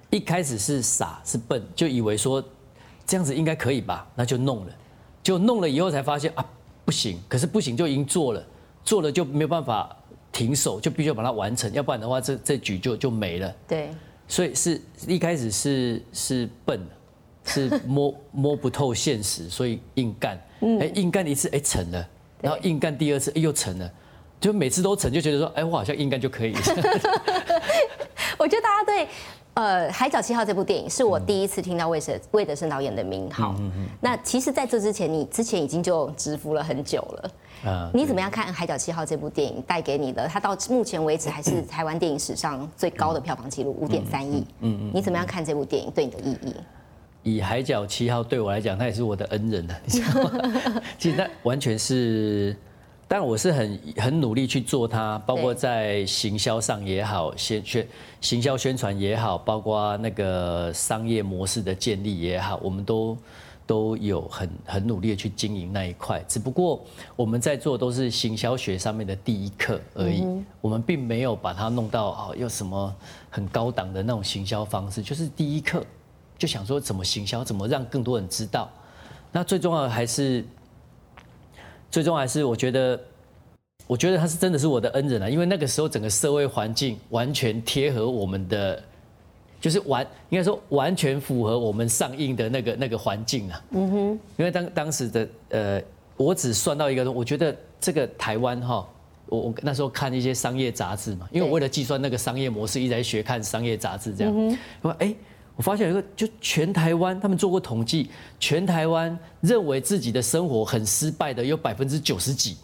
[0.09, 2.41] 一开始是傻是笨，就以为说
[3.05, 4.73] 这样子应该可以吧，那就弄了，
[5.21, 6.47] 就弄了以后才发现啊
[6.85, 8.47] 不行，可是不行就已经做了，
[8.85, 9.97] 做了就没有办法
[10.31, 13.53] 停手，就必须要把它完成，要不然的话这这局就就没了。
[13.67, 13.91] 对。
[14.29, 16.81] 所以是一开始是是笨，
[17.45, 20.41] 是摸摸不透现实，所以硬干。
[20.61, 22.09] 哎，硬干一次，哎成了，
[22.41, 23.91] 然后硬干第二次，哎又成了，
[24.39, 26.55] 就每次都成，就觉得说，哎我好像硬干就可以。
[28.39, 29.09] 我觉得大家对。
[29.55, 33.57] 呃，《海角七号》这部电影是我第一次听到魏神魏德胜导演的名号。
[34.01, 37.31] 那其实，在这之前，你之前已经就蛰伏了很久了。
[37.65, 40.29] 啊，你怎么样看《海角七号》这部电影带给你的？
[40.29, 44.47] 它到目前为止还是台湾电影史上最高的票房纪录，五点三亿。
[44.61, 46.55] 嗯嗯，你怎么样看这部电影对你的意义？
[47.25, 50.53] 以《海角七号》对我来讲，他也是我的恩人你知道吗？
[50.99, 52.57] 其实那完全是。
[53.11, 57.89] 但我是很很努力去做它，包括在行销上也好，宣宣
[58.21, 63.17] 行销宣传也好，包括那个商业模式的建立也好，我们都
[63.69, 66.25] 都有很很努力的去经营那一块。
[66.27, 70.25] 只不过我们在做都是行销学上面的第一课而已，
[70.61, 72.93] 我们并没有把它弄到哦，有什么
[73.31, 75.85] 很高档的那种行销方式，就是第一课
[76.37, 78.69] 就想说怎么行销，怎么让更多人知道。
[79.31, 80.45] 那最重要的还是。
[81.91, 83.01] 最重要还是我觉得，
[83.87, 88.83] 我觉得他是真的是我的恩人啊，因为那个时候整个社会环境完全贴合我们的，
[89.61, 93.65] 就是完应该说完全符合我们上映的那个那个环境啊。
[93.71, 94.21] 嗯哼。
[94.37, 95.83] 因为当当时的呃，
[96.17, 98.89] 我只算到一个，我觉得这个台湾哈，
[99.27, 104.59] 我我那时候看一些商业杂志嘛，因为我为了计算那个商业模式，一直在学看商业杂志这样。
[104.83, 105.15] 我哎。
[105.57, 112.57] 我发现有一个，就全台湾，他们做过统计，全台湾认为自己的生活很失败的有百分之九十几。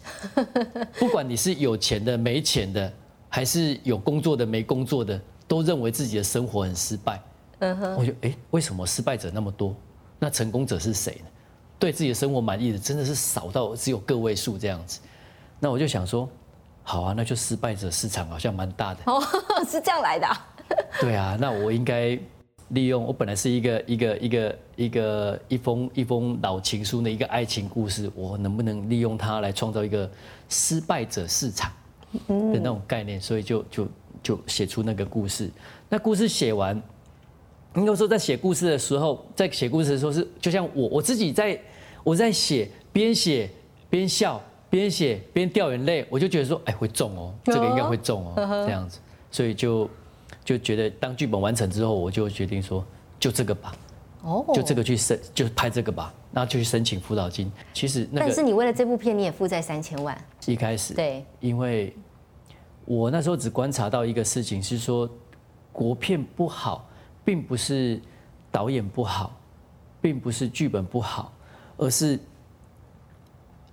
[0.97, 2.93] 不管你是有钱的、没钱的，
[3.27, 7.21] 还是有工作的、没工作的，都认为自己的生活很失败。
[7.59, 9.75] 嗯哼，我就哎，为什么失败者那么多？
[10.19, 11.29] 那成功者是谁呢？
[11.79, 14.99] 对自己的生活满意的真的是少到只有个位数这样子。
[15.59, 16.29] 那我就想说，
[16.83, 19.01] 好啊，那就失败者市场好像蛮大的。
[19.05, 19.21] 哦，
[19.69, 20.27] 是这样来的。
[21.01, 22.17] 对啊，那我应该。
[22.69, 30.09] 利用我本来是一个一个一个一个一封一封老情书的一个爱情故事，我能不能利用它来创造一个
[30.49, 31.71] 失败者市场
[32.27, 33.21] 的那种概念？
[33.21, 33.87] 所以就就
[34.25, 35.49] 就写出那个故事。
[35.87, 36.81] 那故事写完，
[37.75, 41.61] 应该说在写故事的时候，在写故事的时候是就像我我自己在
[42.03, 43.47] 我在写边写
[43.87, 48.97] 边笑边写边掉眼泪，我就觉得说哎会中哦，这个应该会中哦这样子，
[49.29, 49.87] 所以就。
[50.43, 52.85] 就觉得当剧本完成之后，我就决定说，
[53.19, 53.75] 就这个吧，
[54.21, 57.51] 哦，就这个去申，就拍这个吧，然后就去申请辅导金。
[57.73, 60.15] 其实，但是你为了这部片，你也负债三千万。
[60.45, 61.95] 一开始，对，因为
[62.85, 65.09] 我那时候只观察到一个事情，是说
[65.73, 66.87] 国片不好，
[67.23, 67.99] 并不是
[68.51, 69.35] 导演不好，
[70.01, 71.33] 并不是剧本不好，
[71.77, 72.19] 而是。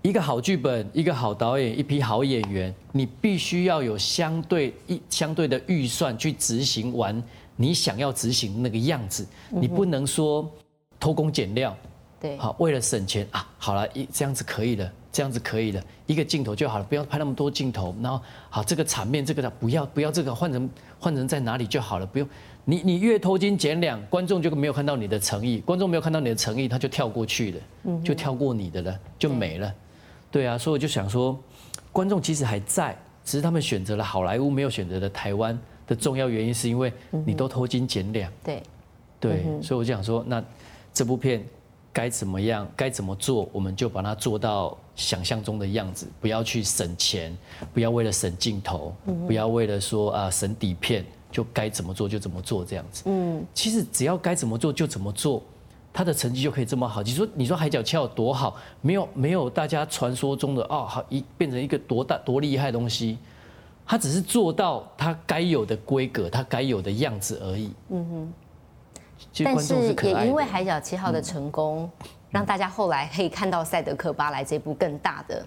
[0.04, 7.22] 一个好剧本，一个好导演，一批好演员，你必须要有相对一相对的预算去执行完
[7.54, 9.24] 你想要执行的那个样子。
[9.48, 10.50] 你不能说
[10.98, 11.72] 偷工减料，
[12.18, 17.94] 对，好为了省钱啊，好了，一这样子可以了，这样子可以了，一个镜头就好了，不要拍那么多镜头。
[18.02, 22.26] 然后好这个场面，这个的不要不要这个换成换成在哪里就好了，不用
[22.64, 29.74] 你你越偷斤减两，观众就没有看到你的诚意，观众没有看到你的诚意，他就跳过去了，就跳过你的了，就没了。
[30.30, 31.38] 对啊，所以我就想说，
[31.92, 36.90] 观众其实还在，只是他们选择了好莱坞，没有选择了台湾的重要原因，是因为
[37.26, 38.32] 你都偷斤减两。
[38.42, 38.62] 对，
[39.20, 40.42] 对，所以我就想说，那
[40.94, 41.44] 这部片
[41.92, 47.36] 该怎么样，该怎么做，我们就把它做到想象中的样子，不要去省钱，
[47.74, 48.94] 不要为了省镜头，
[49.26, 53.02] 不要为了说啊省底片，就该怎么做就怎么做这样子。
[53.06, 55.42] 嗯，其实只要该怎么做就怎么做。
[55.94, 57.02] 他的成绩就可以这么好？
[57.02, 58.56] 你说，你说海角七号多好？
[58.80, 63.18] 没有，没有大家传说中的哦，好一变成一个多大多厉害的东西。
[63.84, 67.70] 他只是做到他该有的规格，他该有的样子而已。
[67.90, 68.32] 嗯哼。
[69.44, 71.90] 但是也因为海角七号的成功，
[72.30, 75.46] 让大家后来可以看到《赛德克巴莱》这部更大的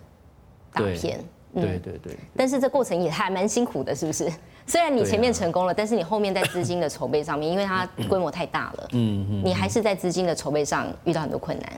[0.73, 1.23] 大片。
[1.53, 2.17] 对对对。
[2.35, 4.29] 但是这过程也还蛮辛苦的，是不是？
[4.67, 11.71] 虽然你前面成功了，但是你后面在资金的筹备上面，因为它 规模太大了，嗯嗯，你还是在资金的筹备上遇到很多困难。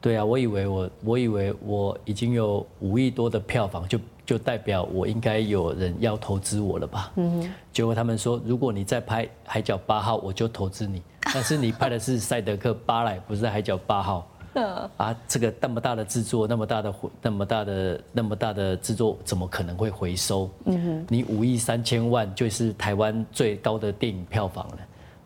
[0.00, 7.12] 对啊，我以为我我以为我已经有五亿多的票房，就就代表我应该有人要投资我了吧？
[7.16, 11.02] 嗯结果他们说，如果你再拍《海角八号》，我就投资你。
[11.34, 14.26] 但是你拍的是《赛德克巴莱》，不是《海角八号》。
[14.98, 20.50] 啊，这个那么大的制作，那么大的那么大的那么大的制作，怎么可能会回收？
[20.66, 24.78] 嗯哼，你五亿三千万就是台湾最高的电影票房了。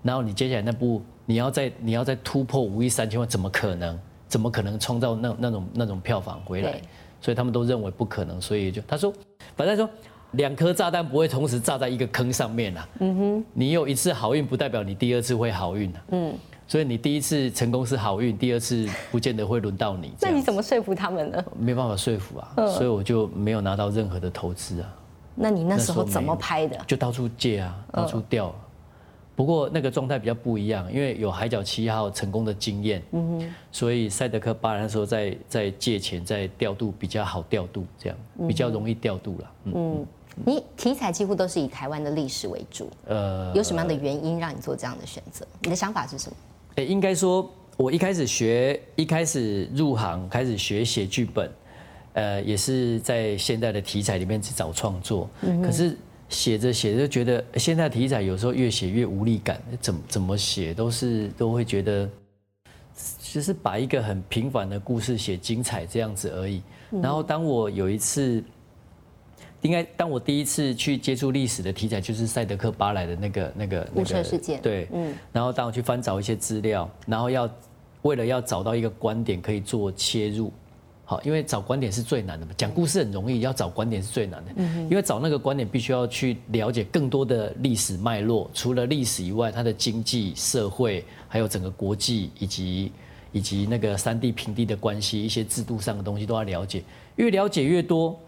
[0.03, 3.99] 然后你接下来那部，你要再你要再突破五亿三千万，怎么可能？
[4.29, 6.81] 怎么可能创造那那种那种票房回来？
[7.21, 8.41] 所以他们都认为不可能。
[8.41, 9.13] 所以就他说，
[9.57, 9.89] 反正说
[10.33, 12.89] 两颗炸弹不会同时炸在一个坑上面啦。
[13.01, 16.03] 嗯哼，你有一次好运，不代表你第二次会好运啊。
[16.11, 16.35] 嗯。
[16.69, 20.13] 所以你第一次成功是好运，第二次不见得会轮到你。
[20.21, 21.45] 那你怎么说服他们呢？
[21.57, 24.93] 没办法说服啊，所以我就没有拿到任何的投资啊。
[25.37, 26.77] 那你那时候怎么拍的？
[26.85, 28.53] 就到处借啊，到处调。
[29.37, 38.19] 不过那个状态比较不一样，因为有海角七号成功的经验，嗯哼，所以赛德克巴莱那时候在在借钱在调度比较好调度，这样
[38.49, 39.53] 比较容易调度了。
[39.65, 40.07] 嗯，
[40.43, 45.47] 你题材几乎都是以台湾的历史为主，呃，有什么样的原因让你做这样的选择？
[45.61, 46.37] 你的想法是什么？
[46.77, 51.51] 诶，应该说，我一开始学，一开始入行，开始学写剧本，
[52.15, 55.29] 呃，也是在现代的题材里面去找创作。
[55.63, 55.97] 可是
[56.29, 62.09] 写着写着，觉得现在题材有时候越写越无力感，怎怎么写都是都会觉得，
[63.21, 66.63] 就是把一个很平凡的故事写精彩这样子而已。
[67.03, 68.43] 然后当我有一次。
[69.63, 74.61] 应该当我第一次去接触历史的题材，就是塞德克巴莱的那个那个那个事件。
[74.61, 75.13] 对，嗯。
[75.33, 77.51] 然后当我去翻找一些资料，然后要
[78.03, 80.53] 为了要找到一个观点可以做切入，
[81.09, 84.51] 好，因为找观点是最难的嘛，讲故事很容易，要找观点是最难的。
[84.91, 92.91] 因为找那个观点，必须要去了解更多的历史脉络，除了历史以外，它的经济社会，还有整个国际以及
[93.31, 96.83] 以及那个山地平地的关系，一些制度上的东西都要了解。
[97.15, 98.19] 越了解越多，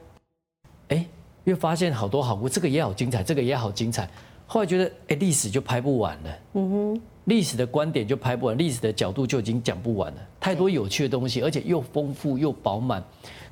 [0.87, 1.05] 哎，
[1.43, 4.09] 越发现好多好故，这个也好精彩，这个也好精彩。
[4.47, 6.39] 后来觉得，哎，历史就拍不完了。
[6.55, 7.01] 嗯哼。
[7.29, 13.05] 历史的观点就拍不完，历史的角度就已经讲不完了，太多有趣的东西，而且又丰富又饱满。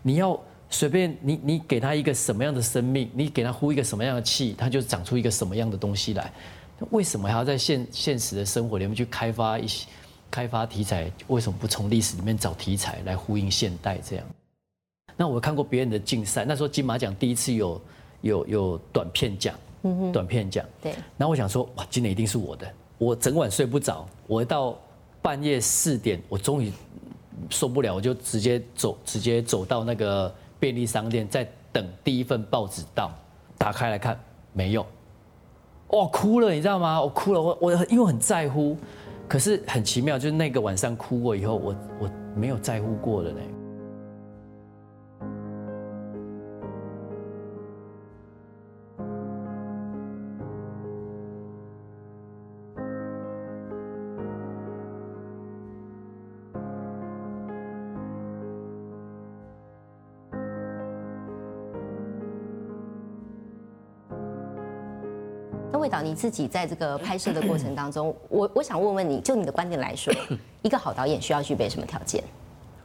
[0.02, 0.38] 你要
[0.70, 6.32] 随便你你给他一个什么样的生命，你给他呼一个什么样的气，他就长出一个什么样的东西来。
[6.90, 9.86] 为什么还要在现现实的生活里面去开发一些
[10.30, 11.10] 开发题材？
[11.28, 13.98] 为什么不从历史里面找题材来呼应现代？
[13.98, 14.24] 这样？
[15.16, 17.80] 那我看过别人的竞赛，那时候金马奖第一次有
[18.20, 20.64] 有有短片奖，嗯短片奖。
[20.82, 20.92] 对。
[21.16, 22.66] 然后我想说，哇，今年一定是我的。
[22.99, 24.76] 我整晚睡不着，我到
[25.20, 26.72] 半夜四点，我终于
[27.51, 33.11] 受不了，我就直接走，直接走到那个便利商店，在等第一份报纸到，
[33.59, 34.18] 打开来看，
[34.53, 34.86] 没有，
[35.88, 37.03] 哇，哭了，你知道吗？
[37.03, 38.76] 我哭了，我我因为很在乎，
[39.28, 43.40] 可是很奇妙，就是那个晚上哭过以后，我我没有在乎过的呢。
[65.87, 70.12] 魏导，你自己在这个拍摄的过程当中，我我想问问你，就你的观点来说，
[70.62, 72.24] 一个好导演需要具备什么条件？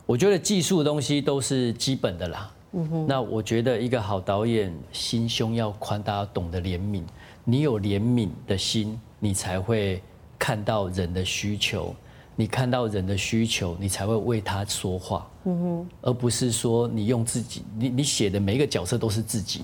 [0.05, 2.51] 我觉得技术的东西都是基本的啦。
[2.73, 3.07] 嗯哼。
[3.07, 7.01] 那我觉得一个好导演心胸要宽大，懂得怜悯。
[7.43, 9.99] 你有怜悯的心，你才会
[10.37, 11.95] 看到人的需求。
[12.35, 15.27] 你看到人的需求，你才会为他说话。
[15.45, 15.89] 嗯哼。
[16.03, 19.63] 而不是说你用自己，你你写的每一个角色都是自己。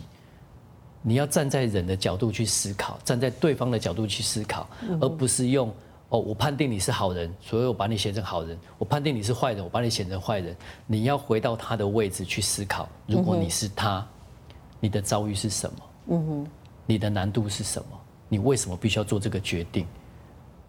[1.02, 4.68] 你要站在人的角度去思考，站在对方的角度去思考，
[5.00, 5.74] 而不是用
[6.10, 10.56] 哦，我判定你是好人，所以我把你写成好人；我判定你是坏人，我把你写成坏人。
[10.86, 14.06] 你要回到他的位置去思考，如果你是他，
[14.80, 15.78] 你的遭遇是什么？
[16.10, 16.48] 嗯哼，
[16.86, 18.00] 你的难度是什么？
[18.30, 19.86] 你为什么必须要做这个决定？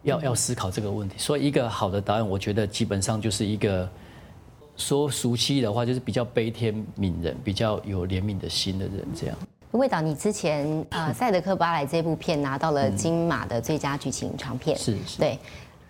[0.02, 1.16] 要要思考这个问题。
[1.18, 3.88] 所以，一个好的导演，我觉得基本上就是一个
[4.76, 9.36] 说熟悉的话，就是比较悲天悯人、比较有怜悯的心的人，这样。
[9.72, 15.38] 魏导，你之前呃《赛德克巴莱》这部片拿到了金马的最佳剧情长片，是是，对。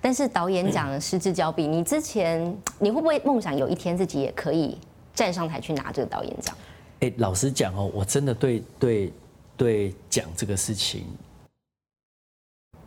[0.01, 4.79] 但是导演奖失之交臂，你之前你会不会梦想有一天自己也可以
[5.15, 6.57] 站上台去拿这个导演奖？
[7.01, 9.13] 哎，老实讲哦，我真的对对
[9.57, 11.05] 对讲这个事情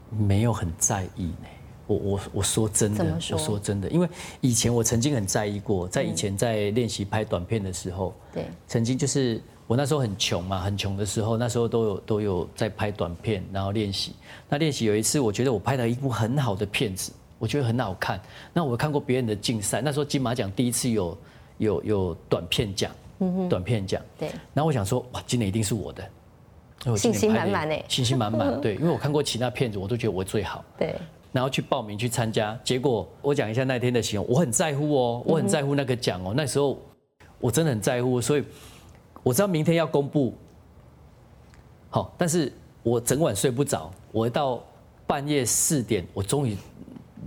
[0.10, 1.48] 没有很在意呢。
[1.88, 4.08] 我我我说真的，我说真的，因为
[4.40, 9.42] 以前我曾经很在意过，在以前在练习拍短片的时候，对，曾经就是。
[9.72, 14.12] 我那时候很穷嘛，很穷的时候，那时候都有都有在拍短片，然后练习。
[14.50, 18.20] 那练习有一次，我觉得我拍了一部很好的片子，我觉得很好看。
[18.52, 21.18] 那我看过别人的竞赛，那时候金马奖第一次有
[21.58, 24.02] 有有短片奖，嗯短片奖。
[24.20, 24.28] 对。
[24.54, 28.60] 然后我想说，哇，今年一定是我的，信心满满诶， 信心满满。
[28.60, 30.66] 对，因为我看过其他片子，我都觉得我最好。
[30.78, 30.94] 对。
[31.32, 36.34] 然后去报名去参加，结果我讲一下那天的形容，我很在乎哦，我很在乎那个奖哦。
[36.36, 36.78] 那时候
[37.40, 38.44] 我真的很在乎，所以。
[39.24, 40.34] 我知道明天要公布，
[41.90, 42.52] 好，但是
[42.84, 44.64] 我整晚睡不着，我到
[45.06, 46.58] 半夜四点，我终于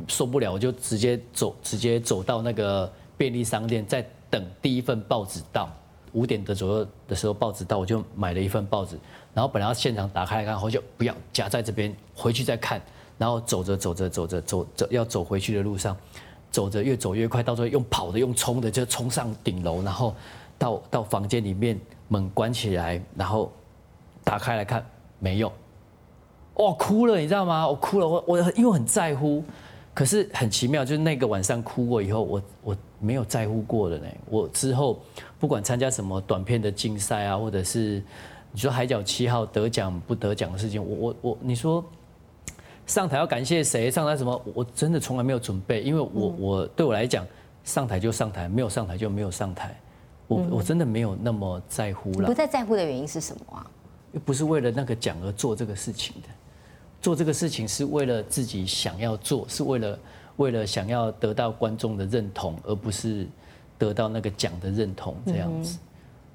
[0.09, 5.69] 受不了，我就直接走，直接走到那个便利商店，在等第一份报纸到。
[6.13, 8.97] 五点的左右的时候，报纸到，我就买了一份报纸，
[9.33, 12.81] 然后本来要现场打开来看，后就不要夹在这边，回去再看。
[13.19, 15.97] 然后走着走着走着走走要走回去的路上，
[16.53, 20.15] 走着越走越快，到时候用跑的用冲的就冲上顶楼，然后。
[20.59, 21.79] 到到房间里面，
[22.09, 23.53] 门关起来，然后
[24.23, 24.85] 打开来看，
[25.19, 25.53] 没有，
[26.55, 27.69] 哇，哭了，你知道吗？
[27.69, 29.43] 我哭了，我我因为很在乎，
[29.93, 34.07] 可是很奇妙，就是那个晚上哭过以后，我我没有在乎过了呢。
[34.31, 35.01] 我之后
[35.39, 38.03] 不管参加什么短片的竞赛啊，或者是
[38.53, 41.85] 你说《海角七号》得奖不得奖的事情，我我我，你说
[42.87, 43.91] 上台要感谢谁？
[43.91, 44.41] 上台什么？
[44.55, 47.27] 我真的从来没有准备，因为我我对我来讲，
[47.65, 49.77] 上台就上台，没有上台就没有上台。
[50.27, 52.27] 我我真的没有那么在乎了。
[52.27, 53.67] 不再在乎的原因是什么啊？
[54.13, 56.29] 又不是为了那个奖而做这个事情的，
[57.03, 59.99] 做这个事情是为了自己想要做，是为了
[60.37, 63.27] 为了想要得到观众的认同，而不是
[63.77, 65.79] 得到那个奖的认同这样子。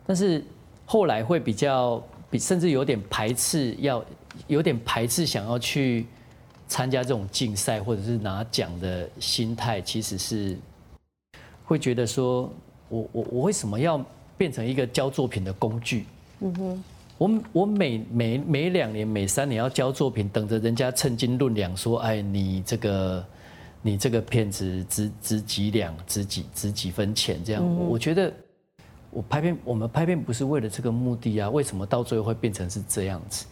[0.05, 0.43] 但是
[0.85, 4.03] 后来会比较比甚至有点排斥，要
[4.47, 6.05] 有点排斥想要去
[6.67, 10.57] 参加这种竞赛或者是拿奖的心态，其实是
[11.65, 12.51] 会觉得说。
[12.89, 14.03] 我我我为什么要
[14.37, 16.05] 变成一个交作品的工具？
[16.41, 16.83] 嗯哼，
[17.17, 23.25] 我我每每每两年每三年要交作品，等着人家称斤论两，说哎你这个
[23.81, 28.33] 你这个片子值值几两，值几值几分钱这样，我觉得。
[29.11, 31.49] 我拍片，我们拍片不是为了这个目的啊？
[31.49, 33.47] 为什么到最后会变成是这样子？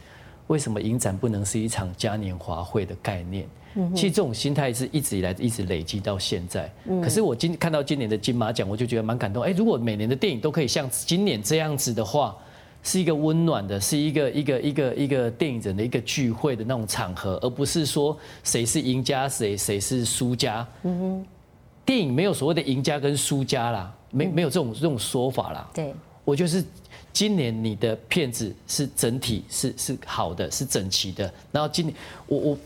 [0.48, 3.48] 为什么影展不能是一场嘉年华会的概念？
[3.94, 6.72] 其实这种心态是一直以来一直累积到现在。
[7.02, 9.44] 可是我今看到今年的金马奖，我就觉得蛮感动。
[9.44, 12.36] 哎，如果每年的电影都可以像今年这样子的话，
[12.82, 20.68] 是一个温暖的，是一个一个一个一个电影人的一个聚会的那种场合，而不是说谁是赢家，谁谁是输家。
[20.82, 21.26] 嗯哼，
[21.86, 23.94] 电影没有所谓的赢家跟输家啦。
[24.10, 25.70] 没没有这种这种说法啦。
[25.74, 25.94] 对，
[26.24, 26.64] 我就是
[27.18, 31.34] 今年你的片子是整体是是好的，是整齐的。
[31.52, 31.96] 然后今年
[32.28, 32.58] 我我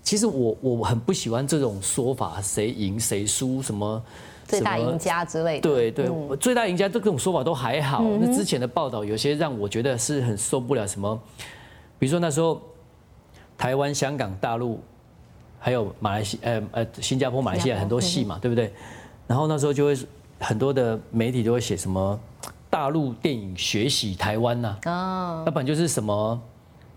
[0.00, 4.00] 其实我我很不喜欢这种说法，谁赢谁输什么
[4.46, 5.68] 最大赢家之类的。
[5.68, 8.00] 对对，最大赢家这种说法都还好。
[8.20, 10.86] 那之前的报道有些让我觉得是很受不了。
[10.86, 11.20] 什么？
[11.98, 12.62] 比如说那时候
[13.58, 14.80] 台湾、香港、大陆
[15.58, 18.72] 还有马来西呃呃新加坡、马来西亚很多戏嘛，对不对？
[19.26, 19.98] 然后那时候就会。
[20.38, 22.20] 很多的媒体都会写什么
[22.76, 26.42] 大陆电影学习台湾呐，哦，要不然就是什么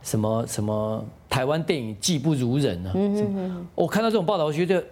[0.01, 2.91] 什么什么台湾电影技不如人呢？
[2.95, 4.83] 嗯我看到这种报道，我觉得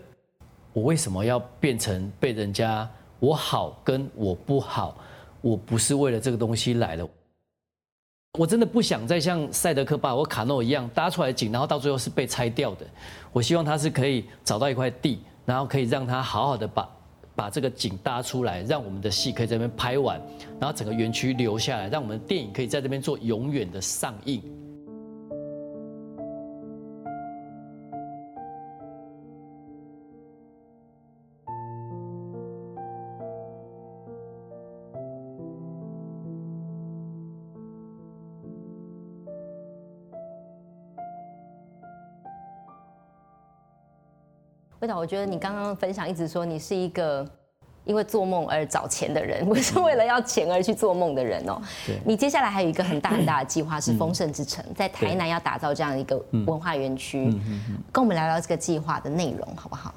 [0.71, 4.95] 我为什么要变成被人家我好跟我不好？
[5.41, 7.05] 我不是为了这个东西来的，
[8.39, 12.87] 我真的不想再像赛德克巴或卡诺一样搭出来景，然后到最后是被拆掉的。
[13.33, 16.87] 我希望他是可以找到一块地，然后可以让他好好的把。
[17.37, 20.19] 把这个景搭出来，让我们的戏可以在这边拍完，
[20.59, 24.41] 然后整个园区留下来，让我们电影可以在这边做永远的上映。
[44.87, 47.27] 魏导，我觉得你刚刚分享一直说你是一个
[47.83, 51.61] 因为做梦而找钱的人， 不是为了要钱而去做梦的人哦。
[52.05, 57.29] 你接下来还有一个很大很大的计划是丰盛之城，在台南要打造这样一个文化园区。
[57.91, 59.93] 跟我们聊聊这个计划的内容好不好？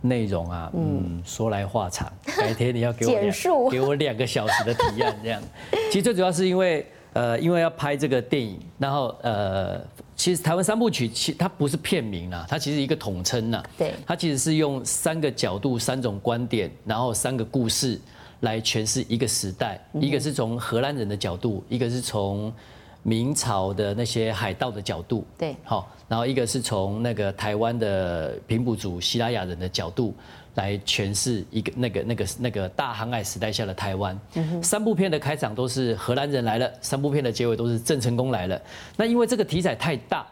[0.00, 5.42] 内容啊，嗯，说来话长，改天你要给我给我两个小时的提案这样。
[5.90, 6.86] 其实最主要是因为。
[7.12, 9.80] 呃，因为要拍这个电影，然后呃，
[10.14, 13.62] 其实台湾三部曲其它不是片名啦，它其实一个统称呐。
[13.76, 13.94] 对。
[14.06, 18.00] 它其实是用三个角度、三种观点，然后三个故事
[18.40, 19.80] 来诠释一个时代。
[19.94, 22.52] 一个是从荷兰人的角度，一个是从
[23.02, 25.26] 明朝的那些海盗的角度。
[25.36, 25.56] 对。
[25.64, 30.14] 好，然后一个是从那个台湾的平埔族、西拉雅人的角度。
[30.54, 34.18] 来诠释一个那个那个那个大航海时代下的台湾。
[34.62, 38.60] 三部片的开场都是荷兰人来了，三部片的结尾都是郑成功来了。
[38.96, 40.26] 那因为这个题材太大，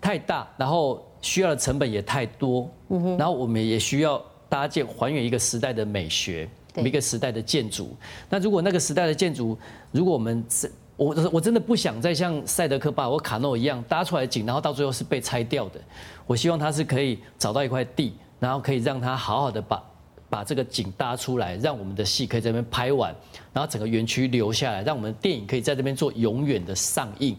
[0.00, 2.70] 太大，然后需要的成本也太多，
[3.18, 7.96] 然后我们也需要搭建还原一个时代的美学，一个时代的建筑。
[8.28, 9.58] 那如果那个时代的建筑，
[9.90, 15.80] 如果我们是我我真的不想再像赛德克巴或卡诺一样搭出来景，然后到最后是被拆掉的。
[16.26, 18.14] 我希望它是可以找到一块地。
[18.44, 19.82] 然后可以让他好好的把
[20.28, 23.14] 把这个景搭出来，让我们的戏可以在这边拍完，
[23.54, 27.34] 然后整个园区留下来，让我们的电影可以在这边做永远的上映，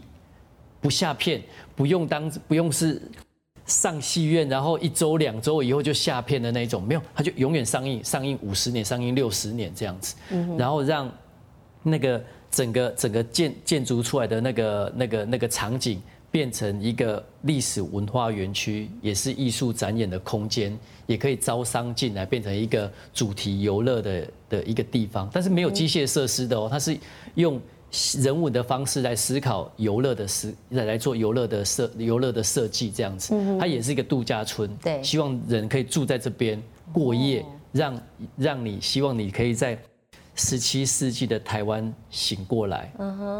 [0.80, 1.40] 不下片，
[1.76, 3.00] 不用当不用是
[3.66, 10.16] 上戏院，然后一周两周以后就下片的那种，没有，它就永远上映，上映五十年，上映六十年这样子，
[10.58, 11.08] 然后让
[11.84, 16.02] 那个整个整个建建筑出来的那个那个那个场景。
[16.30, 25.28] 变成一个历史文化园区，也是艺术展演的空间，也可以招商进来，变成一个主题游乐的的一个地方。
[25.32, 26.96] 但是没有机械设施的哦，它是
[27.36, 27.60] 用
[28.18, 33.34] 人文的方式来思考游乐的思来来做游乐的设游乐的设计这样子。
[33.58, 36.62] 它也是一个度假村，对，希望人可以住在这边
[36.92, 38.02] 过夜，让
[38.36, 39.78] 让你希望你可以在。
[40.36, 42.92] 十七世纪的台湾醒过来，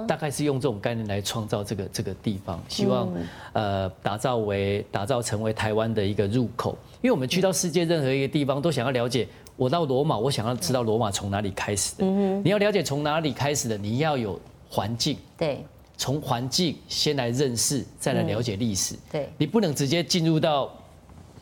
[0.09, 3.09] 大概是用这种概念来创造这个这个地方，希望
[3.53, 6.77] 呃打造为打造成为台湾的一个入口。
[7.03, 9.29] 因为我们去到世界任何一个地方，都想要了解。
[9.57, 12.05] 我到罗马，我想要知道罗马从哪里开始的。
[12.05, 15.19] 你要了解从哪里开始的，你要有环境。
[15.37, 15.65] 对，
[15.97, 18.95] 从环境先来认识，再来了解历史。
[19.13, 20.73] 对，你不能直接进入到。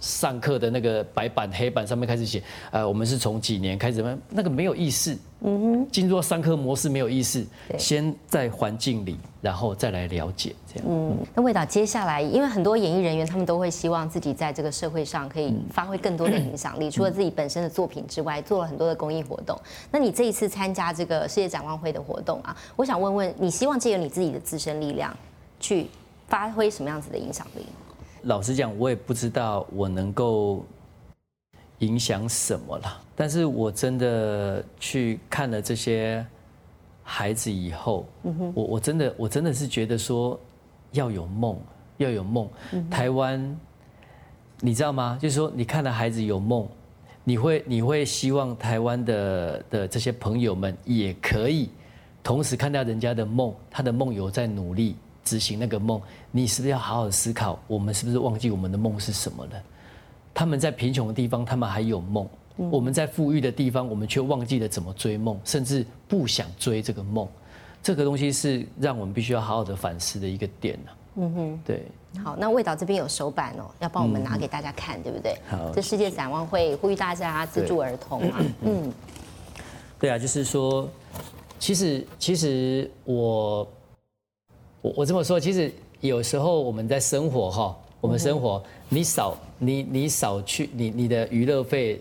[0.05, 7.42] 上课的那个白板黑板上面开始写，呃，我们是从几年开始，那个没有意识，嗯哼，进入上课模式没有意识，
[7.78, 10.86] 先在环境里，然后再来了解这样。
[10.86, 19.59] 嗯，那魏导接下来，因为很多演艺人员他们都会希望自己在这个社会上可以发挥更多的影响力，除了自己本身的作品之外，做了很多的公益活动。
[19.90, 25.16] 那你这一次参加这个世界展望会的活动啊，我想问问你，希望借由你自己的自身力量
[25.59, 25.86] 去
[26.28, 27.64] 发挥什么样子的影响力？
[28.25, 30.64] 老实讲，我也不知道我能够
[31.81, 33.01] 影响什么了。
[33.14, 36.25] 但是我真的去看了这些
[37.03, 38.07] 孩子以后，
[38.55, 40.39] 我我真的我真的是觉得说
[40.93, 41.59] 要有梦，
[41.99, 42.49] 要有梦。
[42.91, 43.61] 台湾，
[44.61, 45.18] 你知道吗？
[45.20, 46.66] 就是说，你看了孩子有梦，
[47.22, 51.68] 你会你会希望台湾的的这些朋友们也可以
[52.22, 54.97] 同时看到人家的梦，他的梦有在努力。
[55.25, 56.01] 执行那个梦，
[56.31, 57.59] 你是不是要好好思考？
[57.66, 59.53] 我们是不是忘记我们的梦是什么了？
[60.35, 67.27] 他们在贫穷的地方，他们还有梦；我们在富裕的地方，我们却忘记了怎么追梦，甚至不想追这个梦。
[67.83, 70.91] 这个东西是让我们必须要好好的反思的一个点呢。
[71.16, 71.87] 嗯哼，对。
[72.22, 75.37] 好，那味道这边有手板哦，要帮我们拿给大家看，对不对？
[75.49, 75.70] 好。
[75.72, 78.41] 这世界展望会呼吁大家资助儿童嘛？
[78.62, 78.93] 嗯。
[80.01, 80.89] 对啊，就是说，
[81.61, 83.66] 其实其实我。
[84.85, 85.72] 我我这么说，其实
[86.03, 91.99] 有时候我们在生活哈，我们生活，你少你你少去你你的娱乐费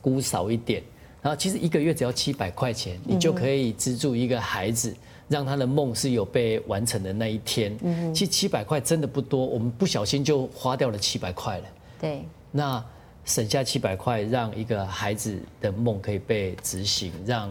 [0.00, 0.82] 估少一点，
[1.22, 4.92] 然后其实一个月只要七百块钱，你就可以资助一个孩子，
[5.28, 7.78] 让他的梦是有被完成的那一天。
[7.82, 11.64] 嗯其实七百块真的不多，我们不小心就花掉了七百块了。
[12.00, 12.84] 对，那。
[13.24, 17.50] 省下七百块，让一个孩子的梦可以被执行，让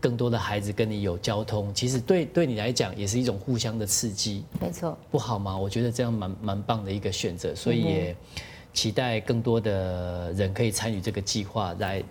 [0.00, 4.44] 更多的孩子跟你有交通，其实对对你来讲也是一种互相的刺激。
[4.60, 5.56] 没错，不好吗？
[5.56, 8.16] 我觉得这样蛮蛮棒的一个选择，所以也
[8.72, 12.02] 期待更多的人可以参与这个计划，来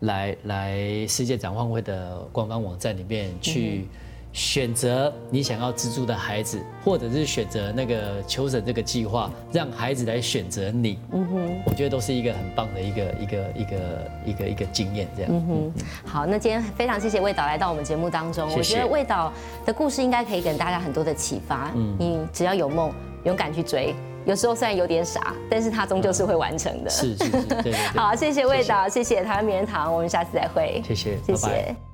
[0.00, 3.86] 来来世界展望会的官方网站里面去。
[4.32, 10.98] 选择你想要资助的孩子，或者是选择那个求诊这个计划，让孩子来选择你。
[11.12, 13.76] 嗯哼，我觉得都是一个很棒的一个一个一个
[14.24, 15.06] 一个一个经验。
[15.16, 15.30] 这样。
[15.32, 15.72] 嗯哼，
[16.08, 18.50] 好，那今天非常谢谢魏导来到我们节目当中。
[18.56, 19.32] 我觉得魏导
[19.66, 21.70] 的故事应该可以给大家很多的启发。
[21.74, 22.90] 嗯，你只要有梦，
[23.24, 23.94] 勇敢去追。
[24.24, 26.88] 有时候虽然有点傻，但是他终究是会完成的。
[26.88, 27.72] 是是是，对对。
[27.96, 30.80] 好，谢谢魏导，谢谢台湾名人堂，我们下次再会。
[30.86, 31.91] 谢谢，谢谢。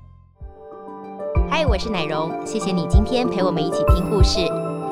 [1.51, 4.41] 嗨，我是奶蓉，谢谢你今天陪我们一起听故事。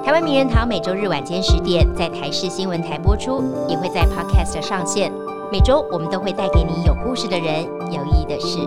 [0.03, 5.13] 台湾名人堂每周日晚间十点在台视新闻台播出，也会在 Podcast 上线。
[5.53, 8.59] 每周我们都会带给你有故事的人，有意义的事。